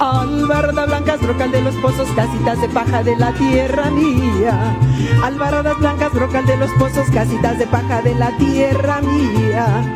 Albaradas 0.00 0.86
blancas, 0.86 1.20
brocal 1.20 1.52
de 1.52 1.60
los 1.60 1.74
pozos, 1.76 2.08
casitas 2.16 2.58
de 2.58 2.70
paja 2.70 3.02
de 3.02 3.16
la 3.16 3.34
tierra 3.34 3.90
mía. 3.90 4.74
Albaradas 5.22 5.78
blancas, 5.78 6.10
brocal 6.14 6.46
de 6.46 6.56
los 6.56 6.70
pozos, 6.78 7.10
casitas 7.10 7.58
de 7.58 7.66
paja 7.66 8.00
de 8.00 8.14
la 8.14 8.34
tierra 8.38 9.02
mía. 9.02 9.94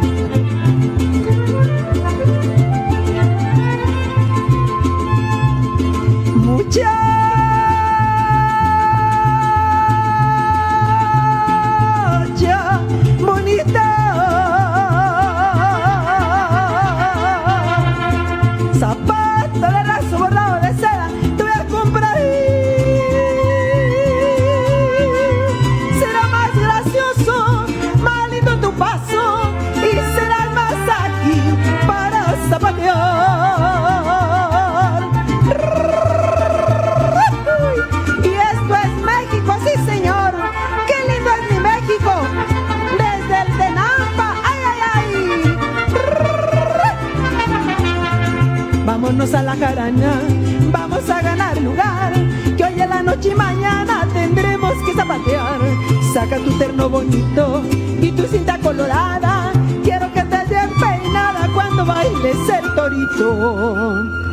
Vamos 50.73 51.09
a 51.09 51.23
ganar 51.23 51.57
lugar, 51.61 52.13
que 52.57 52.65
hoy 52.65 52.81
en 52.81 52.89
la 52.89 53.03
noche 53.03 53.31
y 53.31 53.35
mañana 53.35 54.07
tendremos 54.13 54.73
que 54.85 54.95
zapatear. 54.95 55.61
Saca 56.13 56.39
tu 56.39 56.51
terno 56.59 56.89
bonito 56.89 57.63
y 58.01 58.11
tu 58.11 58.25
cinta 58.27 58.59
colorada, 58.59 59.53
quiero 59.85 60.13
que 60.13 60.23
te 60.23 60.45
den 60.47 60.71
peinada 60.81 61.49
cuando 61.55 61.85
bailes 61.85 62.37
el 62.49 62.75
torito. 62.75 64.24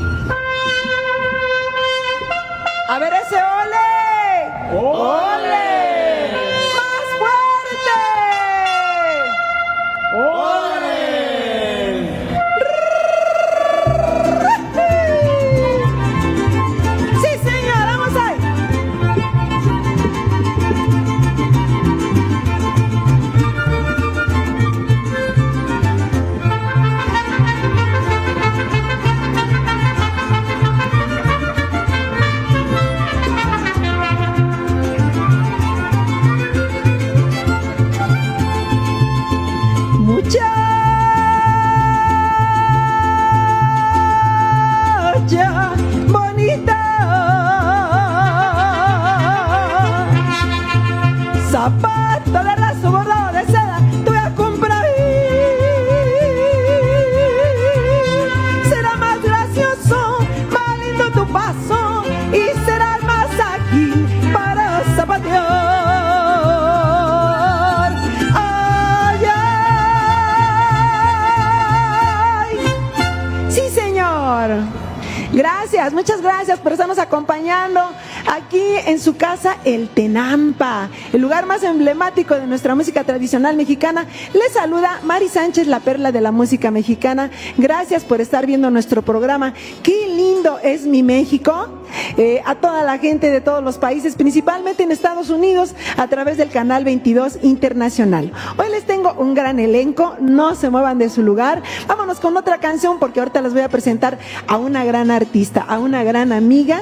El 79.66 79.90
Tenampa, 79.90 80.90
el 81.14 81.22
lugar 81.22 81.46
más 81.46 81.64
emblemático 81.64 82.36
de 82.36 82.48
nuestra 82.48 82.76
música 82.76 83.04
tradicional 83.04 83.56
mexicana. 83.56 84.06
Les 84.34 84.54
saluda 84.54 85.00
Mari 85.04 85.28
Sánchez, 85.28 85.68
la 85.68 85.80
perla 85.80 86.12
de 86.12 86.22
la 86.22 86.32
música 86.32 86.72
mexicana. 86.72 87.32
Gracias 87.58 88.04
por 88.04 88.22
estar 88.22 88.46
viendo 88.46 88.70
nuestro 88.72 89.02
programa. 89.02 89.54
Qué 89.84 90.08
lindo 90.08 90.60
es 90.64 90.86
mi 90.86 91.04
México. 91.04 91.81
Eh, 92.18 92.42
a 92.46 92.56
toda 92.56 92.84
la 92.84 92.98
gente 92.98 93.32
de 93.32 93.42
todos 93.42 93.64
los 93.64 93.78
países, 93.78 94.16
principalmente 94.16 94.84
en 94.84 94.92
Estados 94.92 95.30
Unidos, 95.30 95.76
a 95.98 96.08
través 96.08 96.38
del 96.38 96.50
canal 96.50 96.84
22 96.84 97.40
Internacional. 97.42 98.32
Hoy 98.58 98.70
les 98.72 98.86
tengo 98.86 99.14
un 99.14 99.34
gran 99.34 99.60
elenco, 99.60 100.16
no 100.20 100.56
se 100.56 100.70
muevan 100.70 100.98
de 100.98 101.10
su 101.10 101.22
lugar. 101.22 101.62
Vámonos 101.88 102.20
con 102.20 102.38
otra 102.38 102.60
canción 102.60 103.00
porque 103.00 103.20
ahorita 103.20 103.42
les 103.42 103.54
voy 103.54 103.62
a 103.62 103.70
presentar 103.70 104.18
a 104.48 104.58
una 104.58 104.84
gran 104.84 105.12
artista, 105.12 105.62
a 105.62 105.80
una 105.80 106.04
gran 106.04 106.32
amiga, 106.32 106.82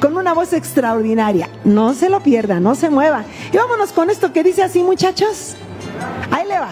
con 0.00 0.16
una 0.16 0.32
voz 0.34 0.52
extraordinaria. 0.52 1.48
No 1.64 1.94
se 1.94 2.08
lo 2.08 2.20
pierda, 2.20 2.60
no 2.60 2.74
se 2.74 2.90
mueva. 2.90 3.24
Y 3.52 3.56
vámonos 3.56 3.92
con 3.92 4.10
esto 4.10 4.32
que 4.32 4.42
dice 4.42 4.62
así, 4.62 4.82
muchachos. 4.82 5.56
Ahí 6.30 6.46
le 6.48 6.58
va. 6.58 6.70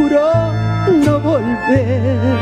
Juró 0.00 0.52
no 1.04 1.20
volver. 1.20 2.38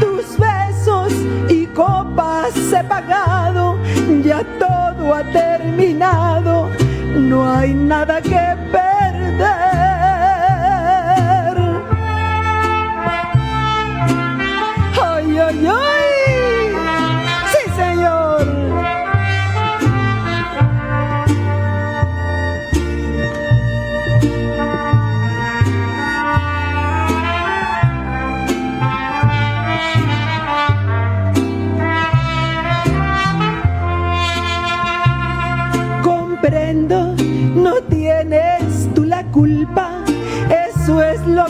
Tus 0.00 0.38
besos 0.38 1.12
y 1.48 1.66
copas 1.66 2.56
he 2.72 2.82
pagado, 2.84 3.78
ya 4.24 4.42
todo 4.58 5.14
ha 5.14 5.22
terminado, 5.24 6.70
no 7.16 7.48
hay 7.48 7.74
nada 7.74 8.20
que 8.20 8.56
perder. 8.72 9.97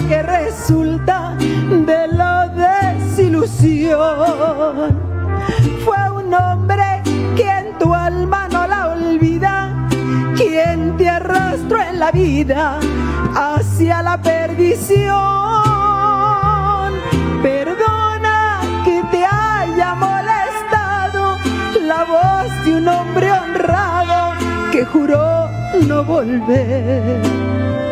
Que 0.08 0.22
resulta 0.22 1.34
de 1.38 2.08
la 2.08 2.48
desilusión. 2.48 3.98
Fue 5.84 6.10
un 6.10 6.32
hombre 6.32 7.02
quien 7.36 7.76
tu 7.78 7.92
alma 7.92 8.48
no 8.48 8.66
la 8.66 8.88
olvida, 8.88 9.74
quien 10.34 10.96
te 10.96 11.08
arrastró 11.10 11.78
en 11.82 11.98
la 11.98 12.10
vida 12.10 12.80
hacia 13.34 14.02
la 14.02 14.16
perdición. 14.20 15.12
Perdona 17.42 18.60
que 18.84 19.02
te 19.10 19.26
haya 19.26 19.94
molestado 19.94 21.36
la 21.82 22.04
voz 22.04 22.64
de 22.64 22.76
un 22.76 22.88
hombre 22.88 23.30
honrado 23.30 24.32
que 24.72 24.86
juró 24.86 25.50
no 25.86 26.02
volver. 26.02 27.87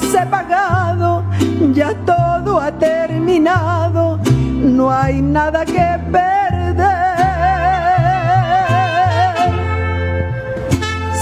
He 0.00 0.26
pagado, 0.26 1.24
ya 1.72 1.94
todo 2.06 2.60
ha 2.60 2.72
terminado, 2.72 4.18
no 4.62 4.90
hay 4.90 5.20
nada 5.20 5.64
que 5.64 5.98
perder. 6.10 6.52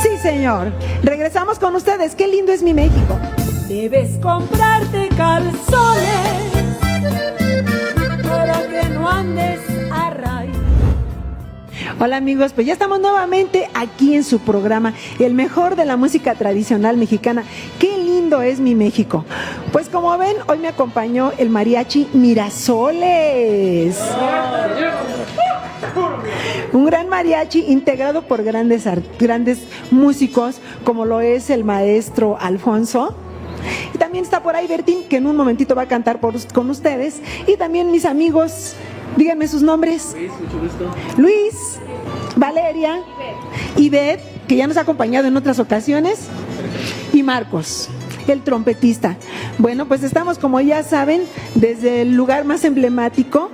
Sí, 0.03 0.17
señor. 0.23 0.73
Regresamos 1.03 1.59
con 1.59 1.75
ustedes. 1.75 2.15
Qué 2.15 2.29
lindo 2.29 2.53
es 2.53 2.63
mi 2.63 2.75
México. 2.75 3.19
Debes 3.69 4.19
comprarte 4.23 5.09
calzones 5.17 6.79
para 8.23 8.67
que 8.69 8.89
no 8.91 9.09
andes 9.09 9.61
a 9.93 10.11
raíz. 10.11 10.57
Hola 11.99 12.17
amigos, 12.17 12.53
pues 12.53 12.67
ya 12.67 12.73
estamos 12.73 13.01
nuevamente 13.01 13.69
aquí 13.75 14.15
en 14.15 14.25
su 14.25 14.41
programa, 14.41 14.95
el 15.19 15.35
mejor 15.35 15.77
de 15.77 15.85
la 15.85 15.97
música 15.97 16.35
tradicional 16.35 16.97
mexicana. 16.97 17.45
Qué 17.79 18.00
lindo 18.21 18.43
es 18.43 18.61
mi 18.61 18.75
México. 18.75 19.25
Pues 19.73 19.89
como 19.89 20.17
ven, 20.19 20.37
hoy 20.47 20.59
me 20.59 20.69
acompañó 20.69 21.33
el 21.39 21.49
mariachi 21.49 22.07
Mirasoles. 22.13 23.99
Un 26.73 26.85
gran 26.85 27.09
mariachi 27.09 27.65
integrado 27.69 28.23
por 28.23 28.43
grandes, 28.43 28.85
grandes 29.19 29.61
músicos, 29.91 30.61
como 30.85 31.07
lo 31.07 31.21
es 31.21 31.49
el 31.51 31.65
maestro 31.65 32.37
Alfonso. 32.39 33.15
Y 33.95 33.99
también 33.99 34.25
está 34.25 34.43
por 34.43 34.55
ahí 34.55 34.67
Bertín, 34.67 35.05
que 35.09 35.17
en 35.17 35.27
un 35.27 35.35
momentito 35.37 35.75
va 35.75 35.83
a 35.83 35.89
cantar 35.89 36.21
por- 36.21 36.35
con 36.53 36.69
ustedes. 36.69 37.21
Y 37.47 37.57
también 37.57 37.91
mis 37.91 38.05
amigos, 38.05 38.75
díganme 39.17 39.49
sus 39.49 39.63
nombres. 39.63 40.15
Luis, 41.17 41.79
Valeria, 42.37 43.01
Ivette, 43.77 44.23
que 44.47 44.57
ya 44.57 44.67
nos 44.67 44.77
ha 44.77 44.83
acompañado 44.83 45.27
en 45.27 45.37
otras 45.37 45.59
ocasiones, 45.59 46.27
y 47.13 47.23
Marcos, 47.23 47.89
el 48.29 48.43
trompetista. 48.43 49.17
Bueno, 49.59 49.87
pues 49.87 50.03
estamos, 50.03 50.39
como 50.39 50.61
ya 50.61 50.83
saben, 50.83 51.23
desde 51.55 52.03
el 52.03 52.15
lugar 52.15 52.45
más 52.45 52.65
emblemático, 52.65 53.51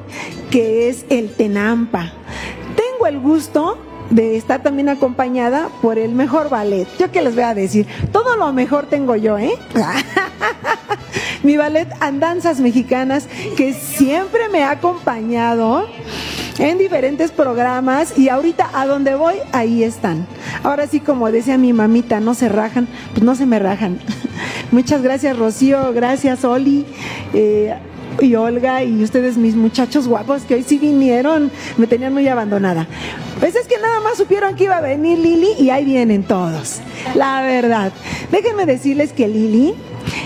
que 0.51 0.89
es 0.89 1.07
el 1.09 1.31
Tenampa. 1.31 2.13
Tengo 2.77 3.07
el 3.07 3.19
gusto 3.19 3.79
de 4.11 4.37
estar 4.37 4.63
también 4.63 4.89
acompañada 4.89 5.69
por 5.83 5.99
el 5.99 6.13
mejor 6.13 6.49
ballet. 6.49 6.87
Yo 6.99 7.11
que 7.11 7.23
les 7.23 7.35
voy 7.35 7.45
a 7.45 7.55
decir, 7.55 7.87
todo 8.13 8.37
lo 8.37 8.53
mejor 8.53 8.87
tengo 8.87 9.17
yo, 9.17 9.39
¿eh? 9.39 9.53
Mi 11.43 11.57
ballet 11.57 11.89
Andanzas 12.01 12.61
Mexicanas, 12.61 13.29
que 13.57 13.73
siempre 13.75 14.49
me 14.49 14.63
ha 14.63 14.71
acompañado 14.71 15.87
en 16.59 16.79
diferentes 16.79 17.31
programas 17.31 18.19
y 18.19 18.29
ahorita 18.29 18.71
a 18.73 18.87
donde 18.87 19.15
voy, 19.15 19.37
ahí 19.53 19.83
están. 19.83 20.27
Ahora 20.63 20.87
sí, 20.87 21.01
como 21.01 21.31
decía 21.31 21.59
mi 21.59 21.73
mamita, 21.73 22.21
no 22.21 22.35
se 22.35 22.49
rajan, 22.49 22.89
pues 23.13 23.23
no 23.23 23.35
se 23.35 23.47
me 23.47 23.59
rajan. 23.59 23.99
Muchas 24.71 25.03
gracias 25.03 25.39
Rocío, 25.39 25.93
gracias 25.93 26.45
Oli. 26.45 26.87
eh, 27.35 27.75
y 28.21 28.35
Olga 28.35 28.83
y 28.83 29.03
ustedes 29.03 29.37
mis 29.37 29.57
muchachos 29.57 30.09
guapos 30.09 30.43
que 30.43 30.55
hoy 30.55 30.63
sí 30.63 30.79
vinieron, 30.79 31.51
me 31.77 31.87
tenían 31.87 32.13
muy 32.13 32.27
abandonada. 32.29 32.87
Pues 33.41 33.55
es 33.57 33.67
que 33.67 33.79
nada 33.79 34.01
más 34.01 34.17
supieron 34.17 34.57
que 34.57 34.65
iba 34.65 34.77
a 34.77 34.81
venir 34.81 35.19
Lili 35.19 35.51
y 35.59 35.71
ahí 35.71 35.85
vienen 35.85 36.23
todos. 36.25 36.81
La 37.15 37.43
verdad. 37.43 37.93
Déjenme 38.31 38.65
decirles 38.67 39.13
que 39.13 39.29
Lili 39.29 39.75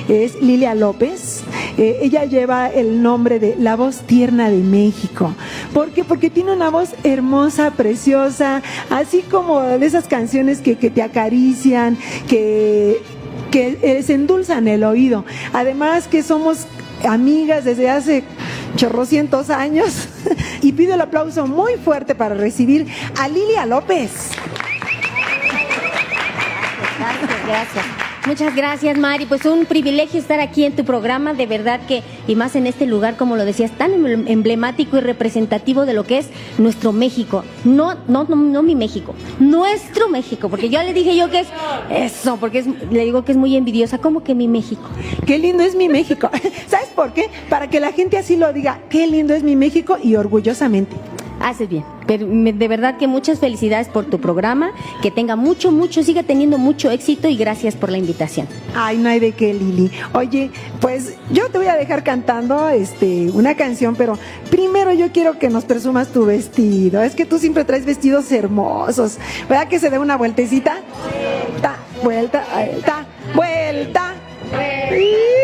es 0.08 0.40
Lilia 0.40 0.74
López. 0.74 1.42
Eh, 1.78 1.98
ella 2.02 2.24
lleva 2.24 2.68
el 2.68 3.02
nombre 3.02 3.38
de 3.38 3.56
La 3.58 3.76
Voz 3.76 4.00
Tierna 4.00 4.50
de 4.50 4.58
México. 4.58 5.34
¿Por 5.72 5.90
qué? 5.90 6.04
Porque 6.04 6.30
tiene 6.30 6.52
una 6.52 6.70
voz 6.70 6.90
hermosa, 7.04 7.72
preciosa, 7.72 8.62
así 8.90 9.22
como 9.22 9.60
de 9.60 9.84
esas 9.84 10.06
canciones 10.06 10.60
que, 10.60 10.76
que 10.76 10.90
te 10.90 11.02
acarician, 11.02 11.96
que, 12.28 13.00
que 13.50 13.78
eh, 13.82 14.02
se 14.02 14.14
endulzan 14.14 14.68
el 14.68 14.84
oído. 14.84 15.24
Además 15.52 16.08
que 16.08 16.22
somos 16.22 16.66
amigas 17.08 17.64
desde 17.64 17.88
hace 17.88 18.24
chorrocientos 18.76 19.50
años 19.50 20.08
y 20.62 20.72
pido 20.72 20.94
el 20.94 21.00
aplauso 21.00 21.46
muy 21.46 21.74
fuerte 21.74 22.14
para 22.14 22.34
recibir 22.34 22.86
a 23.18 23.28
Lilia 23.28 23.66
López. 23.66 24.30
Gracias, 26.98 27.46
gracias. 27.46 28.09
Muchas 28.26 28.54
gracias, 28.54 28.98
Mari. 28.98 29.24
Pues 29.24 29.46
un 29.46 29.64
privilegio 29.64 30.20
estar 30.20 30.40
aquí 30.40 30.64
en 30.64 30.76
tu 30.76 30.84
programa, 30.84 31.32
de 31.32 31.46
verdad 31.46 31.80
que, 31.88 32.02
y 32.28 32.36
más 32.36 32.54
en 32.54 32.66
este 32.66 32.84
lugar, 32.86 33.16
como 33.16 33.34
lo 33.36 33.46
decías, 33.46 33.70
tan 33.72 33.92
em- 34.06 34.28
emblemático 34.28 34.98
y 34.98 35.00
representativo 35.00 35.86
de 35.86 35.94
lo 35.94 36.04
que 36.04 36.18
es 36.18 36.28
nuestro 36.58 36.92
México. 36.92 37.44
No, 37.64 37.94
no, 38.08 38.24
no, 38.24 38.36
no 38.36 38.62
mi 38.62 38.74
México, 38.74 39.14
nuestro 39.38 40.08
México, 40.10 40.50
porque 40.50 40.68
yo 40.68 40.82
le 40.82 40.92
dije 40.92 41.16
yo 41.16 41.30
que 41.30 41.40
es 41.40 41.48
eso, 41.90 42.36
porque 42.36 42.58
es- 42.58 42.66
le 42.90 43.04
digo 43.06 43.24
que 43.24 43.32
es 43.32 43.38
muy 43.38 43.56
envidiosa, 43.56 43.96
como 43.98 44.22
que 44.22 44.34
mi 44.34 44.48
México. 44.48 44.82
Qué 45.26 45.38
lindo 45.38 45.62
es 45.62 45.74
mi 45.74 45.88
México. 45.88 46.30
¿Sabes 46.68 46.88
por 46.94 47.14
qué? 47.14 47.30
Para 47.48 47.70
que 47.70 47.80
la 47.80 47.90
gente 47.92 48.18
así 48.18 48.36
lo 48.36 48.52
diga. 48.52 48.80
Qué 48.90 49.06
lindo 49.06 49.32
es 49.34 49.42
mi 49.42 49.56
México 49.56 49.96
y 50.02 50.16
orgullosamente. 50.16 50.94
Haces 51.40 51.68
bien. 51.68 51.84
Pero 52.06 52.26
de 52.26 52.68
verdad 52.68 52.98
que 52.98 53.06
muchas 53.06 53.38
felicidades 53.38 53.88
por 53.88 54.04
tu 54.04 54.20
programa, 54.20 54.72
que 55.00 55.10
tenga 55.10 55.36
mucho, 55.36 55.72
mucho, 55.72 56.02
siga 56.02 56.22
teniendo 56.22 56.58
mucho 56.58 56.90
éxito 56.90 57.28
y 57.28 57.36
gracias 57.36 57.74
por 57.74 57.90
la 57.90 57.98
invitación. 57.98 58.46
Ay, 58.74 58.98
no 58.98 59.08
hay 59.08 59.20
de 59.20 59.32
qué, 59.32 59.54
Lili. 59.54 59.90
Oye, 60.12 60.50
pues 60.80 61.14
yo 61.32 61.48
te 61.48 61.58
voy 61.58 61.68
a 61.68 61.76
dejar 61.76 62.04
cantando 62.04 62.68
este 62.68 63.30
una 63.30 63.54
canción, 63.54 63.96
pero 63.96 64.18
primero 64.50 64.92
yo 64.92 65.12
quiero 65.12 65.38
que 65.38 65.48
nos 65.48 65.64
presumas 65.64 66.08
tu 66.08 66.26
vestido. 66.26 67.02
Es 67.02 67.14
que 67.14 67.24
tú 67.24 67.38
siempre 67.38 67.64
traes 67.64 67.86
vestidos 67.86 68.30
hermosos. 68.32 69.18
¿Verdad 69.48 69.68
que 69.68 69.78
se 69.78 69.88
dé 69.88 69.98
una 69.98 70.16
vueltecita? 70.16 70.80
Vuelta, 71.52 71.76
vuelta, 72.02 72.44
vuelta, 72.54 73.06
vuelta. 73.34 74.14
¡Y! 74.92 75.40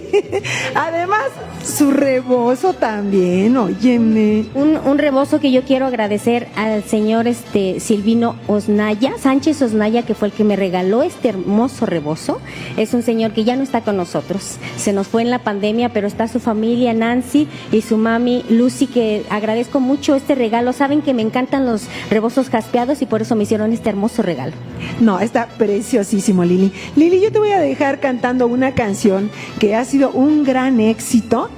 Además, 0.74 1.28
su 1.62 1.90
rebozo 1.90 2.72
también, 2.72 3.56
óyeme. 3.56 4.46
Un, 4.54 4.78
un 4.78 4.98
rebozo 4.98 5.40
que 5.40 5.52
yo 5.52 5.62
quiero 5.62 5.86
agradecer 5.86 6.48
al 6.56 6.84
señor 6.84 7.28
este 7.28 7.80
Silvino 7.80 8.36
Osnaya, 8.46 9.12
Sánchez 9.18 9.60
Osnaya, 9.62 10.02
que 10.02 10.14
fue 10.14 10.28
el 10.28 10.34
que 10.34 10.44
me 10.44 10.56
regaló 10.56 11.02
este 11.02 11.28
hermoso 11.28 11.86
rebozo. 11.86 12.40
Es 12.76 12.94
un 12.94 13.02
señor 13.02 13.32
que 13.32 13.44
ya 13.44 13.56
no 13.56 13.62
está 13.62 13.82
con 13.82 13.96
nosotros. 13.96 14.56
Se 14.76 14.92
nos 14.92 15.08
fue 15.08 15.22
en 15.22 15.30
la 15.30 15.40
pandemia, 15.40 15.90
pero 15.90 16.06
está 16.06 16.28
su 16.28 16.40
familia, 16.40 16.94
Nancy, 16.94 17.46
y 17.72 17.82
su 17.82 17.98
mami, 17.98 18.44
Lucy, 18.48 18.86
que 18.86 19.24
agradezco 19.28 19.80
mucho 19.80 20.14
este 20.14 20.34
regalo. 20.34 20.72
Saben 20.72 21.02
que 21.02 21.14
me 21.14 21.22
encantan 21.22 21.66
los 21.66 21.82
rebozos 22.10 22.48
caspeados 22.48 23.02
y 23.02 23.06
por 23.06 23.22
eso 23.22 23.36
me 23.36 23.42
hicieron 23.44 23.72
este 23.72 23.90
hermoso 23.90 24.22
regalo. 24.22 24.52
No, 25.00 25.20
está 25.20 25.46
preciosísimo, 25.46 26.44
Lili. 26.44 26.72
Lili, 26.96 27.20
yo 27.20 27.30
te 27.30 27.38
voy 27.38 27.50
a 27.50 27.60
dejar 27.60 28.00
cantando 28.00 28.46
una 28.46 28.72
canción 28.72 29.30
que 29.58 29.74
ha 29.76 29.84
sido 29.84 30.10
un 30.10 30.42
gran 30.42 30.80
éxito 30.80 31.49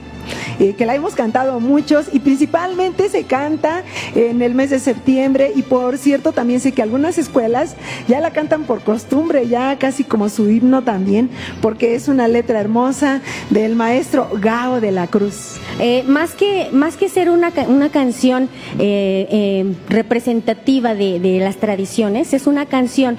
eh, 0.58 0.74
que 0.74 0.86
la 0.86 0.94
hemos 0.94 1.14
cantado 1.14 1.60
muchos 1.60 2.06
y 2.12 2.20
principalmente 2.20 3.08
se 3.08 3.24
canta 3.24 3.82
en 4.14 4.42
el 4.42 4.54
mes 4.54 4.70
de 4.70 4.78
septiembre 4.78 5.52
y 5.54 5.62
por 5.62 5.98
cierto 5.98 6.32
también 6.32 6.60
sé 6.60 6.72
que 6.72 6.82
algunas 6.82 7.18
escuelas 7.18 7.76
ya 8.08 8.20
la 8.20 8.30
cantan 8.30 8.64
por 8.64 8.82
costumbre, 8.82 9.48
ya 9.48 9.78
casi 9.78 10.04
como 10.04 10.28
su 10.28 10.48
himno 10.48 10.82
también, 10.82 11.30
porque 11.60 11.94
es 11.94 12.08
una 12.08 12.28
letra 12.28 12.60
hermosa 12.60 13.20
del 13.50 13.76
maestro 13.76 14.28
Gao 14.40 14.80
de 14.80 14.92
la 14.92 15.06
Cruz. 15.06 15.56
Eh, 15.80 16.04
más, 16.06 16.32
que, 16.32 16.68
más 16.72 16.96
que 16.96 17.08
ser 17.08 17.30
una, 17.30 17.52
una 17.68 17.90
canción 17.90 18.48
eh, 18.78 19.74
representativa 19.88 20.94
de, 20.94 21.18
de, 21.20 21.38
las 21.38 21.56
tradiciones, 21.56 22.32
es 22.34 22.46
una 22.46 22.66
canción 22.66 23.16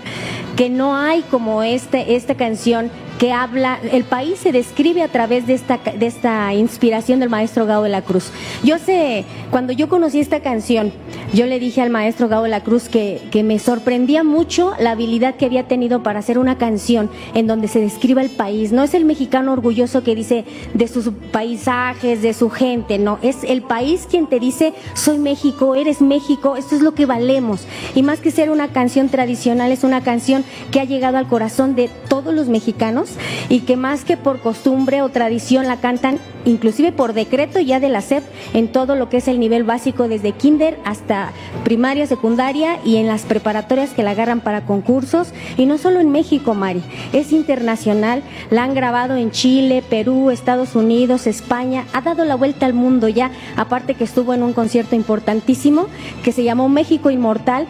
que 0.55 0.69
no 0.69 0.95
hay 0.95 1.21
como 1.23 1.63
este, 1.63 2.15
esta 2.15 2.35
canción 2.35 2.91
que 3.19 3.31
habla, 3.31 3.79
el 3.91 4.03
país 4.03 4.39
se 4.39 4.51
describe 4.51 5.01
a 5.01 5.07
través 5.07 5.47
de 5.47 5.53
esta, 5.53 5.77
de 5.77 6.05
esta 6.05 6.53
inspiración 6.53 7.19
del 7.19 7.29
maestro 7.29 7.65
Gao 7.65 7.83
de 7.83 7.89
la 7.89 8.01
Cruz. 8.01 8.31
Yo 8.63 8.77
sé, 8.77 9.25
cuando 9.51 9.73
yo 9.73 9.89
conocí 9.89 10.19
esta 10.19 10.41
canción, 10.41 10.91
yo 11.33 11.45
le 11.45 11.59
dije 11.59 11.81
al 11.81 11.89
maestro 11.89 12.27
Gao 12.27 12.43
de 12.43 12.49
la 12.49 12.61
Cruz 12.61 12.89
que, 12.89 13.21
que 13.31 13.43
me 13.43 13.59
sorprendía 13.59 14.23
mucho 14.23 14.73
la 14.79 14.91
habilidad 14.91 15.35
que 15.35 15.45
había 15.45 15.67
tenido 15.67 16.03
para 16.03 16.19
hacer 16.19 16.37
una 16.37 16.57
canción 16.57 17.09
en 17.33 17.47
donde 17.47 17.67
se 17.67 17.79
describa 17.79 18.21
el 18.21 18.29
país. 18.29 18.71
No 18.71 18.83
es 18.83 18.93
el 18.93 19.05
mexicano 19.05 19.53
orgulloso 19.53 20.03
que 20.03 20.15
dice 20.15 20.45
de 20.73 20.87
sus 20.87 21.09
paisajes, 21.31 22.21
de 22.21 22.33
su 22.33 22.49
gente, 22.49 22.97
no, 22.97 23.19
es 23.21 23.43
el 23.43 23.61
país 23.61 24.07
quien 24.09 24.27
te 24.27 24.39
dice, 24.39 24.73
soy 24.93 25.17
México, 25.17 25.75
eres 25.75 26.01
México, 26.01 26.55
esto 26.55 26.75
es 26.75 26.81
lo 26.81 26.93
que 26.93 27.05
valemos. 27.05 27.65
Y 27.95 28.03
más 28.03 28.19
que 28.19 28.31
ser 28.31 28.49
una 28.49 28.69
canción 28.69 29.09
tradicional, 29.09 29.71
es 29.71 29.83
una 29.83 30.01
canción 30.01 30.43
que 30.71 30.79
ha 30.79 30.85
llegado 30.85 31.17
al 31.17 31.27
corazón 31.27 31.75
de 31.75 31.89
todos 32.07 32.33
los 32.33 32.47
mexicanos 32.47 33.12
y 33.49 33.61
que 33.61 33.77
más 33.77 34.03
que 34.03 34.17
por 34.17 34.39
costumbre 34.39 35.01
o 35.01 35.09
tradición 35.09 35.67
la 35.67 35.77
cantan 35.77 36.19
inclusive 36.45 36.91
por 36.91 37.13
decreto 37.13 37.59
ya 37.59 37.79
de 37.79 37.89
la 37.89 38.01
SEP 38.01 38.23
en 38.53 38.67
todo 38.67 38.95
lo 38.95 39.09
que 39.09 39.17
es 39.17 39.27
el 39.27 39.39
nivel 39.39 39.63
básico 39.63 40.07
desde 40.07 40.33
kinder 40.33 40.77
hasta 40.83 41.31
primaria, 41.63 42.05
secundaria 42.07 42.79
y 42.83 42.97
en 42.97 43.07
las 43.07 43.23
preparatorias 43.23 43.91
que 43.91 44.03
la 44.03 44.11
agarran 44.11 44.41
para 44.41 44.65
concursos. 44.65 45.33
Y 45.57 45.65
no 45.65 45.77
solo 45.77 45.99
en 45.99 46.11
México, 46.11 46.53
Mari, 46.53 46.81
es 47.13 47.31
internacional, 47.31 48.23
la 48.49 48.63
han 48.63 48.73
grabado 48.73 49.15
en 49.15 49.31
Chile, 49.31 49.83
Perú, 49.87 50.31
Estados 50.31 50.75
Unidos, 50.75 51.27
España, 51.27 51.85
ha 51.93 52.01
dado 52.01 52.25
la 52.25 52.35
vuelta 52.35 52.65
al 52.65 52.73
mundo 52.73 53.07
ya, 53.07 53.31
aparte 53.55 53.95
que 53.95 54.03
estuvo 54.03 54.33
en 54.33 54.43
un 54.43 54.53
concierto 54.53 54.95
importantísimo 54.95 55.87
que 56.23 56.31
se 56.31 56.43
llamó 56.43 56.69
México 56.69 57.09
Inmortal, 57.09 57.67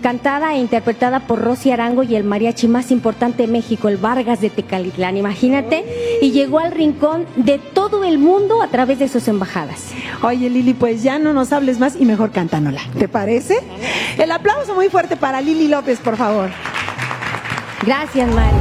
cantada 0.00 0.54
e 0.54 0.58
interpretada 0.58 1.20
por 1.20 1.40
Rosy 1.40 1.70
Arango 1.70 2.02
y 2.02 2.14
el 2.14 2.24
mariachi 2.24 2.68
más 2.68 2.90
importante 2.90 3.44
de 3.44 3.52
México, 3.52 3.88
el 3.88 3.96
Vargas 3.96 4.35
de 4.40 4.50
Tecalitlán, 4.50 5.16
imagínate, 5.16 5.84
y 6.20 6.30
llegó 6.32 6.58
al 6.58 6.72
rincón 6.72 7.26
de 7.36 7.58
todo 7.58 8.04
el 8.04 8.18
mundo 8.18 8.62
a 8.62 8.68
través 8.68 8.98
de 8.98 9.08
sus 9.08 9.28
embajadas. 9.28 9.92
Oye 10.22 10.50
Lili, 10.50 10.74
pues 10.74 11.02
ya 11.02 11.18
no 11.18 11.32
nos 11.32 11.52
hables 11.52 11.78
más 11.78 11.96
y 11.98 12.04
mejor 12.04 12.30
cántanosla. 12.30 12.80
¿Te 12.98 13.08
parece? 13.08 13.58
El 14.18 14.30
aplauso 14.32 14.74
muy 14.74 14.88
fuerte 14.88 15.16
para 15.16 15.40
Lili 15.40 15.68
López, 15.68 15.98
por 16.00 16.16
favor. 16.16 16.50
Gracias, 17.82 18.28
Mari. 18.34 18.56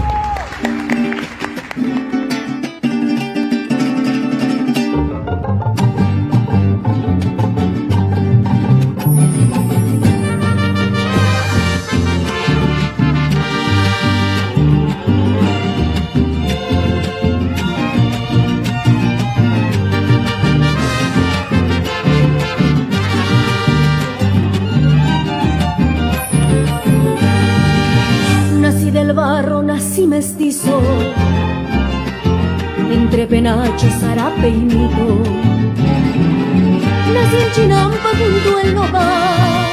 Entre 33.25 33.38
penacho, 33.38 33.88
zarape 34.00 34.50
y 34.50 34.53
mito. 34.53 35.24
Nací 37.13 37.36
en 37.36 37.51
Chinampa 37.53 38.10
junto 38.20 38.58
al 38.60 38.75
nopal, 38.75 39.70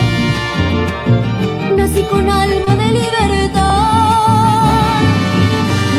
nací 1.76 2.02
con 2.10 2.30
alma 2.30 2.76
de 2.76 2.88
libertad, 2.92 3.60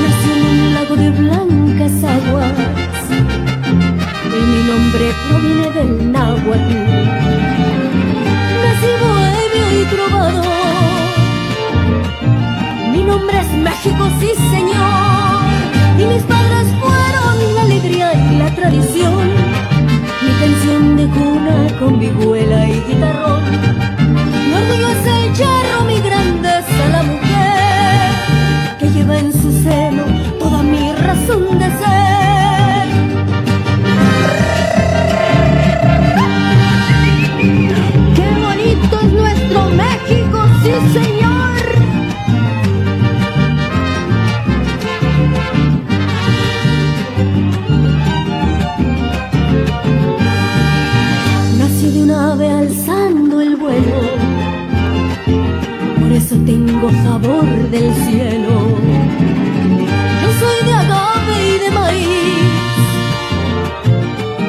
nací 0.01 0.29
en 0.31 0.41
un 0.45 0.73
lago 0.73 0.95
de 0.95 1.09
blancas 1.11 2.03
aguas, 2.03 3.05
y 4.25 4.41
mi 4.51 4.61
nombre 4.69 5.05
proviene 5.29 5.67
del 5.71 6.11
náhuatl. 6.11 6.73
Nací 8.63 8.91
bohemio 9.01 9.65
y 9.79 9.83
trovador 9.93 10.53
mi 12.93 13.01
nombre 13.03 13.35
es 13.39 13.49
México, 13.51 14.03
sí 14.19 14.29
señor. 14.51 15.03
Y 15.99 16.05
mis 16.05 16.23
padres 16.23 16.52
de 20.83 21.07
cuna 21.07 21.79
con 21.79 21.97
vihuela 21.97 22.67
y 22.67 22.81
guitarrón. 22.87 23.43
Mi 24.47 24.53
orgullo 24.53 24.87
es 24.89 25.05
el 25.17 25.33
charro, 25.33 25.85
mi 25.87 25.99
grandeza 26.01 26.89
la 26.91 27.03
mujer. 27.03 28.11
Que 28.79 28.89
lleva 28.89 29.17
en 29.17 29.31
su 29.31 29.49
seno 29.63 30.03
toda 30.39 30.61
mi 30.61 30.91
razón 30.93 31.57
de 31.57 31.65
ser. 31.79 32.87
Qué 38.17 38.27
bonito 38.45 38.99
es 39.03 39.11
nuestro 39.13 39.69
México, 39.69 40.39
sí 40.63 40.71
señor. 40.99 41.32
Sabor 56.91 57.45
del 57.69 57.93
cielo. 58.05 58.55
Yo 60.21 60.29
soy 60.39 60.65
de 60.65 60.73
agave 60.73 61.35
y 61.47 61.59
de 61.59 61.71
maíz. 61.71 62.81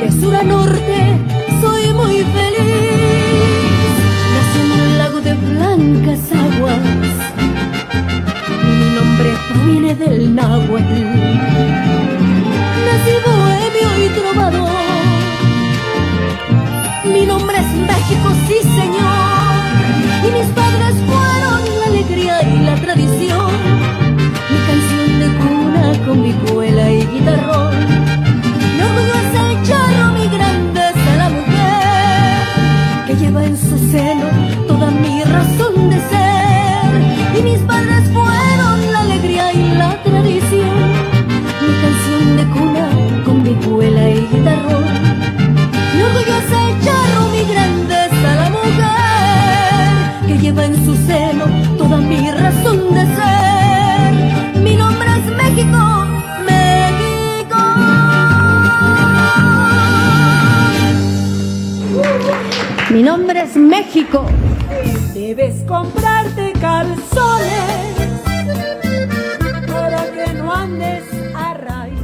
De 0.01 0.09
sur 0.21 0.35
a 0.35 0.43
norte 0.43 1.19
soy 1.61 1.93
muy 1.95 2.17
feliz. 2.37 3.93
Nací 4.35 4.59
en 4.65 4.71
un 4.73 4.99
lago 4.99 5.21
de 5.21 5.35
blancas 5.35 6.33
aguas. 6.33 6.85
Mi 8.79 8.87
nombre 8.97 9.31
proviene 9.53 9.95
del 9.95 10.35
náhuatl. 10.35 11.03
Nací 12.87 13.15
bohemio 13.25 13.91
y 14.05 14.09
trovador 14.19 14.85
mi 17.05 17.27
nombre 17.27 17.57
es 17.59 17.67
México, 17.67 18.29
sí 18.49 18.57
señor. 18.77 19.45
Y 20.27 20.31
mis 20.33 20.49
México. 63.65 64.27
Debes 65.15 65.63
comprarte 65.67 66.53
calzones 66.61 67.95
para 69.67 70.11
que 70.13 70.33
no 70.35 70.53
andes 70.53 71.05
a 71.35 71.55
raíz. 71.55 71.99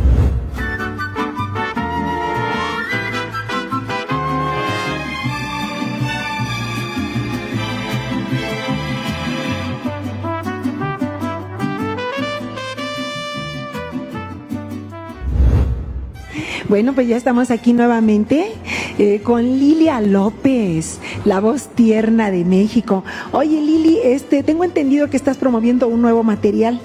Bueno, 16.68 16.94
pues 16.94 17.08
ya 17.08 17.16
estamos 17.16 17.50
aquí 17.50 17.72
nuevamente 17.72 18.54
eh, 18.98 19.20
con 19.22 19.42
Lilia 19.42 20.00
López, 20.00 20.98
la 21.24 21.40
voz 21.40 21.68
tierna 21.68 22.30
de 22.30 22.44
México. 22.44 23.04
Oye, 23.32 23.60
Lili, 23.60 23.98
este, 24.02 24.42
tengo 24.42 24.64
entendido 24.64 25.08
que 25.08 25.16
estás 25.16 25.36
promoviendo 25.36 25.88
un 25.88 26.02
nuevo 26.02 26.22
material. 26.22 26.80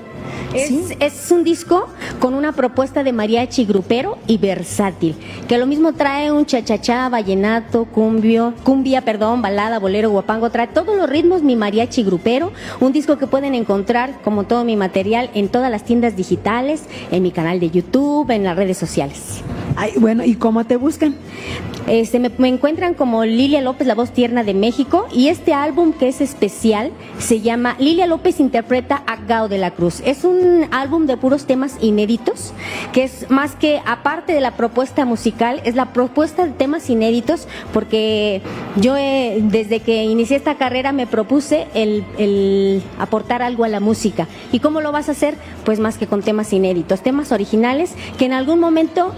Es, 0.54 0.72
es, 1.00 1.32
un 1.32 1.44
disco 1.44 1.88
con 2.20 2.34
una 2.34 2.54
propuesta 2.54 3.04
de 3.04 3.12
mariachi 3.12 3.66
grupero 3.66 4.18
y 4.26 4.38
versátil, 4.38 5.16
que 5.50 5.58
lo 5.58 5.66
mismo 5.66 5.94
trae 5.94 6.32
un 6.32 6.46
chachachá, 6.46 7.10
vallenato, 7.10 7.86
cumbio, 7.86 8.54
cumbia, 8.64 9.02
perdón, 9.02 9.42
balada, 9.42 9.80
bolero, 9.80 10.10
guapango, 10.10 10.50
trae 10.50 10.68
todos 10.68 10.96
los 10.96 11.10
ritmos 11.10 11.44
mi 11.44 11.56
mariachi 11.56 12.04
grupero, 12.04 12.54
un 12.80 12.94
disco 12.94 13.18
que 13.18 13.28
pueden 13.28 13.54
encontrar 13.54 14.22
como 14.24 14.46
todo 14.46 14.64
mi 14.64 14.78
material 14.78 15.30
en 15.34 15.50
todas 15.50 15.70
las 15.70 15.84
tiendas 15.84 16.16
digitales, 16.16 16.84
en 17.12 17.22
mi 17.22 17.32
canal 17.32 17.60
de 17.60 17.70
YouTube, 17.70 18.32
en 18.32 18.46
las 18.46 18.56
redes 18.56 18.78
sociales. 18.78 19.44
Ay, 19.75 19.94
bueno, 19.98 20.24
¿y 20.24 20.36
cómo 20.36 20.65
te 20.65 20.77
buscan? 20.77 21.15
Este, 21.88 22.20
me, 22.20 22.48
encuentran 22.48 22.96
como 22.96 23.25
Lilia 23.25 23.62
López, 23.62 23.86
la 23.86 23.94
voz 23.94 24.12
tierna 24.12 24.44
de 24.44 24.55
México, 24.55 25.05
y 25.12 25.27
este 25.27 25.53
álbum 25.53 25.94
que 25.94 26.08
es 26.08 26.20
especial 26.20 26.91
se 27.20 27.41
llama 27.41 27.75
Lilia 27.77 28.08
López 28.08 28.39
interpreta 28.39 29.03
a 29.05 29.17
Gao 29.17 29.48
de 29.48 29.60
la 29.60 29.72
Cruz. 29.72 30.01
Es 30.03 30.24
un 30.24 30.65
álbum 30.72 31.05
de 31.05 31.15
puros 31.17 31.46
temas 31.46 31.77
inéditos, 31.82 32.53
que 32.91 33.03
es 33.03 33.29
más 33.29 33.55
que 33.55 33.82
aparte 33.86 34.34
de 34.34 34.41
la 34.41 34.51
propuesta 34.51 35.06
musical, 35.06 35.62
es 35.63 35.76
la 35.76 35.93
propuesta 35.93 36.45
de 36.45 36.54
temas 36.54 36.89
inéditos, 36.89 37.47
porque 37.71 38.41
yo 38.78 38.97
eh, 38.97 39.38
desde 39.43 39.82
que 39.82 40.06
inicié 40.06 40.38
esta 40.38 40.56
carrera 40.56 40.91
me 40.91 41.06
propuse 41.06 41.67
el, 41.76 42.04
el 42.17 42.82
aportar 42.97 43.43
algo 43.43 43.63
a 43.63 43.67
la 43.67 43.80
música. 43.80 44.28
¿Y 44.52 44.60
cómo 44.60 44.82
lo 44.82 44.91
vas 44.91 45.10
a 45.10 45.12
hacer? 45.12 45.36
Pues 45.65 45.80
más 45.80 45.97
que 46.00 46.08
con 46.08 46.23
temas 46.23 46.52
inéditos, 46.52 47.02
temas 47.02 47.32
originales 47.32 47.93
que 48.17 48.26
en 48.26 48.34
algún 48.34 48.60
momento 48.60 49.13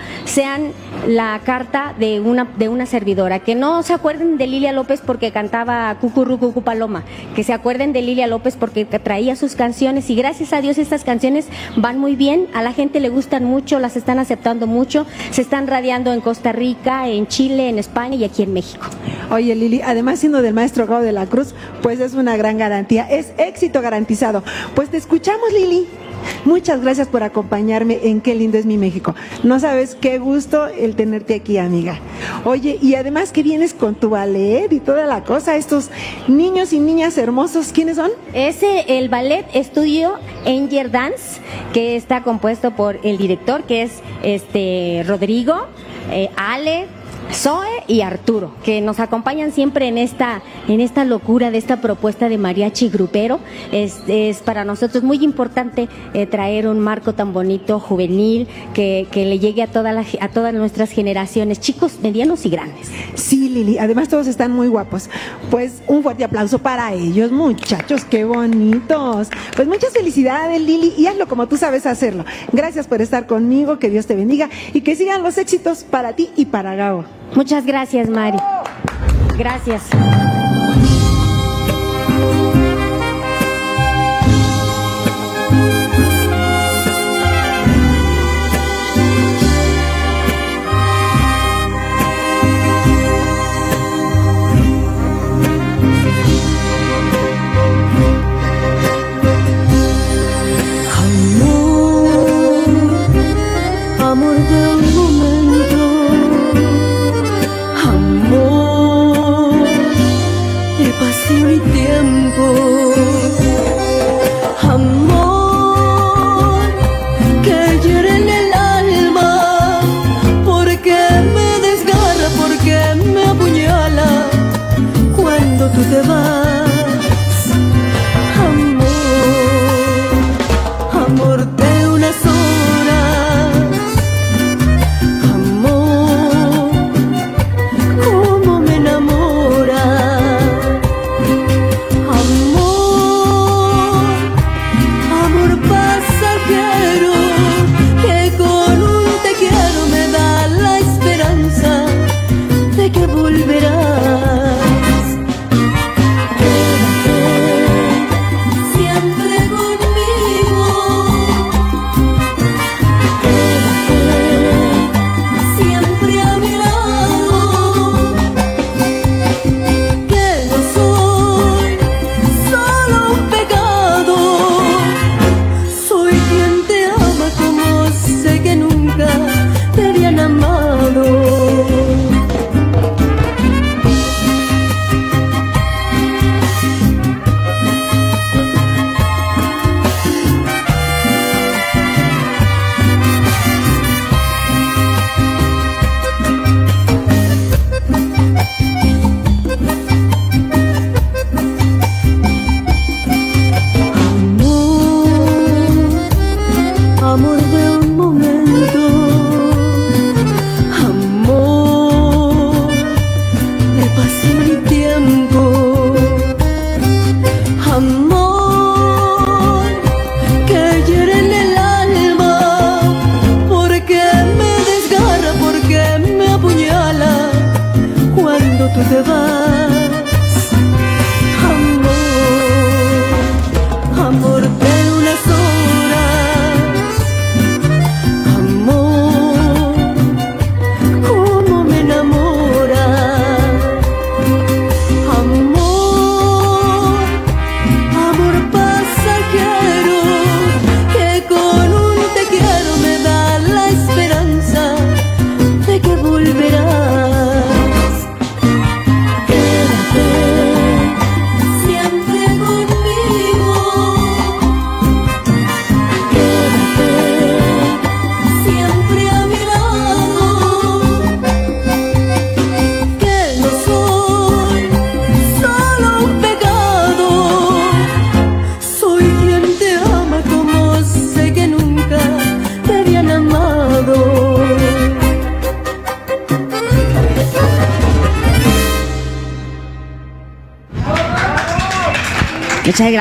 sean 0.48 0.72
la 1.08 1.40
carta 1.44 1.94
de 2.00 2.22
una 2.22 2.46
de 2.58 2.70
una 2.70 2.86
servidora, 2.86 3.40
que 3.40 3.54
no 3.54 3.84
se 3.84 3.94
acuerden 3.94 4.38
de 4.38 4.48
Lilia 4.48 4.72
López 4.72 5.02
porque 5.06 5.32
cantaba 5.32 5.94
Cucurru 6.00 6.40
Cucu 6.40 6.62
Paloma, 6.62 7.04
que 7.36 7.44
se 7.44 7.52
acuerden 7.52 7.92
de 7.92 8.02
Lilia 8.02 8.28
López 8.28 8.56
porque 8.58 8.86
traía 8.86 9.36
sus 9.36 9.56
canciones 9.56 10.10
y 10.10 10.16
gracias 10.16 10.54
a 10.54 10.62
Dios 10.62 10.78
estas 10.78 11.04
canciones 11.04 11.48
van 11.76 11.98
muy 12.00 12.16
bien, 12.16 12.48
a 12.54 12.62
la 12.62 12.72
gente 12.72 13.02
le 13.02 13.10
gustan 13.10 13.44
mucho, 13.44 13.80
las 13.80 13.98
están 13.98 14.20
aceptando 14.20 14.68
mucho, 14.68 15.06
se 15.32 15.42
están 15.42 15.68
radiando 15.68 16.14
en 16.14 16.22
Costa 16.22 16.54
Rica, 16.54 17.10
en 17.10 17.28
Chile, 17.28 17.68
en 17.68 17.78
España 17.78 18.16
y 18.16 18.24
aquí 18.24 18.44
en 18.44 18.54
México. 18.54 18.86
Oye 19.30 19.54
Lili, 19.54 19.82
además 19.82 20.20
siendo 20.20 20.42
del 20.42 20.54
maestro 20.54 20.88
Gao 20.88 21.02
de 21.02 21.12
la 21.12 21.26
Cruz, 21.26 21.56
pues 21.82 22.00
es 22.00 22.14
una 22.14 22.38
gran 22.38 22.58
garantía, 22.58 23.04
es 23.10 23.34
éxito 23.38 23.82
garantizado. 23.82 24.44
Pues 24.76 24.90
te 24.90 24.98
escuchamos 24.98 25.52
Lili. 25.52 26.07
Muchas 26.46 26.82
gracias 26.82 27.08
por 27.08 27.24
acompañarme 27.24 28.00
en 28.04 28.22
Qué 28.22 28.36
lindo 28.36 28.58
es 28.58 28.66
mi 28.66 28.78
México. 28.78 29.16
No 29.44 29.60
sabes 29.60 29.96
qué 29.96 30.18
gusto 30.18 30.68
el 30.68 30.96
tenerte 30.96 31.36
aquí, 31.36 31.58
amiga. 31.58 32.00
Oye, 32.46 32.78
y 32.82 32.96
además 32.96 33.32
que 33.32 33.44
vienes 33.44 33.74
con 33.74 33.96
tu 33.96 34.10
ballet 34.10 34.72
y 34.72 34.80
toda 34.80 35.06
la 35.06 35.24
cosa, 35.24 35.56
estos 35.56 35.90
niños 36.28 36.74
y 36.74 36.80
niñas 36.80 37.18
hermosos, 37.18 37.72
¿quiénes 37.74 37.98
son? 37.98 38.12
Ese, 38.34 38.98
el 38.98 39.10
ballet 39.10 39.46
estudio 39.54 40.14
Angel 40.46 40.92
Dance, 40.92 41.42
que 41.74 41.96
está 41.96 42.24
compuesto 42.24 42.72
por 42.72 43.00
el 43.04 43.18
director, 43.18 43.64
que 43.64 43.84
es 43.84 43.92
este 44.24 45.04
Rodrigo, 45.06 45.68
eh, 46.12 46.30
Ale, 46.38 46.88
Zoe 47.34 47.84
y 47.88 48.02
Arturo, 48.02 48.52
que 48.64 48.82
nos 48.82 49.00
acompañan 49.00 49.52
siempre 49.52 49.88
en 49.88 49.98
esta, 49.98 50.42
en 50.68 50.82
esta 50.82 51.06
locura 51.06 51.52
de 51.52 51.58
esta 51.58 51.82
propuesta 51.82 52.30
de 52.30 52.38
mariachi 52.38 52.90
grupero. 52.90 53.40
Es, 53.72 53.98
es 54.08 54.40
para 54.40 54.66
nosotros 54.66 55.04
muy 55.04 55.24
importante 55.24 55.88
eh, 56.14 56.26
traer 56.26 56.68
un 56.68 56.80
marco 56.80 57.14
tan 57.14 57.34
bonito, 57.34 57.80
juvenil, 57.80 58.48
que, 58.74 59.08
que 59.12 59.26
le 59.26 59.40
llegue 59.40 59.64
a, 59.64 59.68
toda 59.68 59.94
la, 59.94 60.06
a 60.20 60.30
todas 60.30 60.54
nuestras 60.54 60.92
generaciones, 60.92 61.60
chicos, 61.60 62.00
medianos 62.02 62.46
y 62.46 62.50
grandes. 62.50 62.90
Sí, 63.16 63.50
Lili, 63.50 63.78
además 63.78 64.10
todos 64.10 64.28
están 64.28 64.52
muy 64.52 64.68
guapos. 64.68 65.10
Pues 65.52 65.82
un 65.88 66.04
fuerte 66.04 66.24
aplauso 66.24 66.60
para 66.60 66.94
ellos, 66.94 67.32
muchachos, 67.32 68.04
qué 68.06 68.26
bonitos. 68.26 69.30
Pues 69.56 69.68
muchas 69.68 69.92
felicidades, 69.92 70.62
Lili, 70.62 70.94
y 70.98 71.08
hazlo 71.08 71.28
como 71.28 71.48
tú 71.48 71.58
sabes 71.58 71.86
hacerlo. 71.86 72.26
Gracias 72.52 72.88
por 72.88 73.02
estar 73.02 73.28
conmigo, 73.28 73.80
que 73.80 73.90
Dios 73.90 74.08
te 74.08 74.16
bendiga 74.16 74.50
y 74.74 74.82
que 74.82 74.96
sigan 74.96 75.24
los 75.24 75.38
éxitos 75.38 75.84
para 75.84 76.14
ti 76.14 76.30
y 76.36 76.46
para 76.46 76.76
Gao. 76.76 77.17
Muchas 77.36 77.66
gracias, 77.66 78.10
Mari. 78.10 78.38
Gracias. 79.38 79.90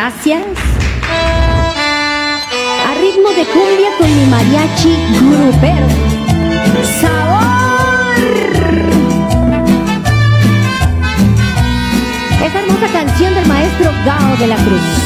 Gracias. 0.07 0.42
A 2.87 2.95
ritmo 3.01 3.29
de 3.31 3.45
cumbia 3.47 3.90
con 3.99 4.09
mi 4.16 4.25
mariachi 4.27 4.95
grupero. 5.19 5.88
¡Sabor! 7.01 7.42
Esta 12.45 12.59
hermosa 12.61 12.87
canción 12.92 13.35
del 13.35 13.47
maestro 13.47 13.90
Gao 14.05 14.37
de 14.37 14.47
la 14.47 14.57
Cruz. 14.57 15.06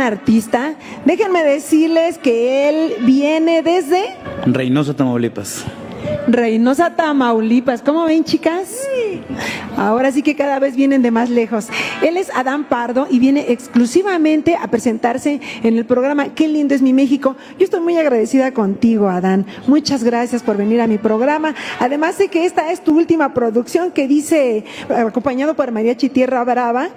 gran 0.00 0.12
artista. 0.12 0.74
Déjenme 1.04 1.44
decirles 1.44 2.18
que 2.18 2.68
él 2.68 2.94
viene 3.04 3.62
desde 3.62 4.02
Reynosa, 4.46 4.94
Tamaulipas. 4.94 5.64
Reynosa, 6.26 6.96
Tamaulipas. 6.96 7.82
¿Cómo 7.82 8.04
ven, 8.04 8.24
chicas? 8.24 8.86
Ahora 9.76 10.12
sí 10.12 10.22
que 10.22 10.36
cada 10.36 10.58
vez 10.58 10.76
vienen 10.76 11.02
de 11.02 11.10
más 11.10 11.30
lejos. 11.30 11.68
Él 12.02 12.16
es 12.16 12.30
Adán 12.34 12.64
Pardo 12.64 13.06
y 13.10 13.18
viene 13.18 13.46
exclusivamente 13.52 14.56
a 14.56 14.68
presentarse 14.68 15.40
en 15.62 15.76
el 15.76 15.84
programa 15.84 16.34
Qué 16.34 16.48
lindo 16.48 16.74
es 16.74 16.82
mi 16.82 16.92
México. 16.92 17.36
Yo 17.58 17.64
estoy 17.64 17.80
muy 17.80 17.96
agradecida 17.96 18.52
contigo, 18.52 19.08
Adán. 19.08 19.46
Muchas 19.66 20.04
gracias 20.04 20.42
por 20.42 20.56
venir 20.56 20.80
a 20.80 20.86
mi 20.86 20.98
programa. 20.98 21.54
Además 21.78 22.16
sé 22.16 22.28
que 22.28 22.44
esta 22.44 22.72
es 22.72 22.82
tu 22.82 22.96
última 22.96 23.32
producción 23.34 23.90
que 23.90 24.06
dice, 24.06 24.64
acompañado 24.88 25.54
por 25.54 25.70
Mariachi 25.72 26.08
Tierra 26.08 26.44
Brava, 26.44 26.88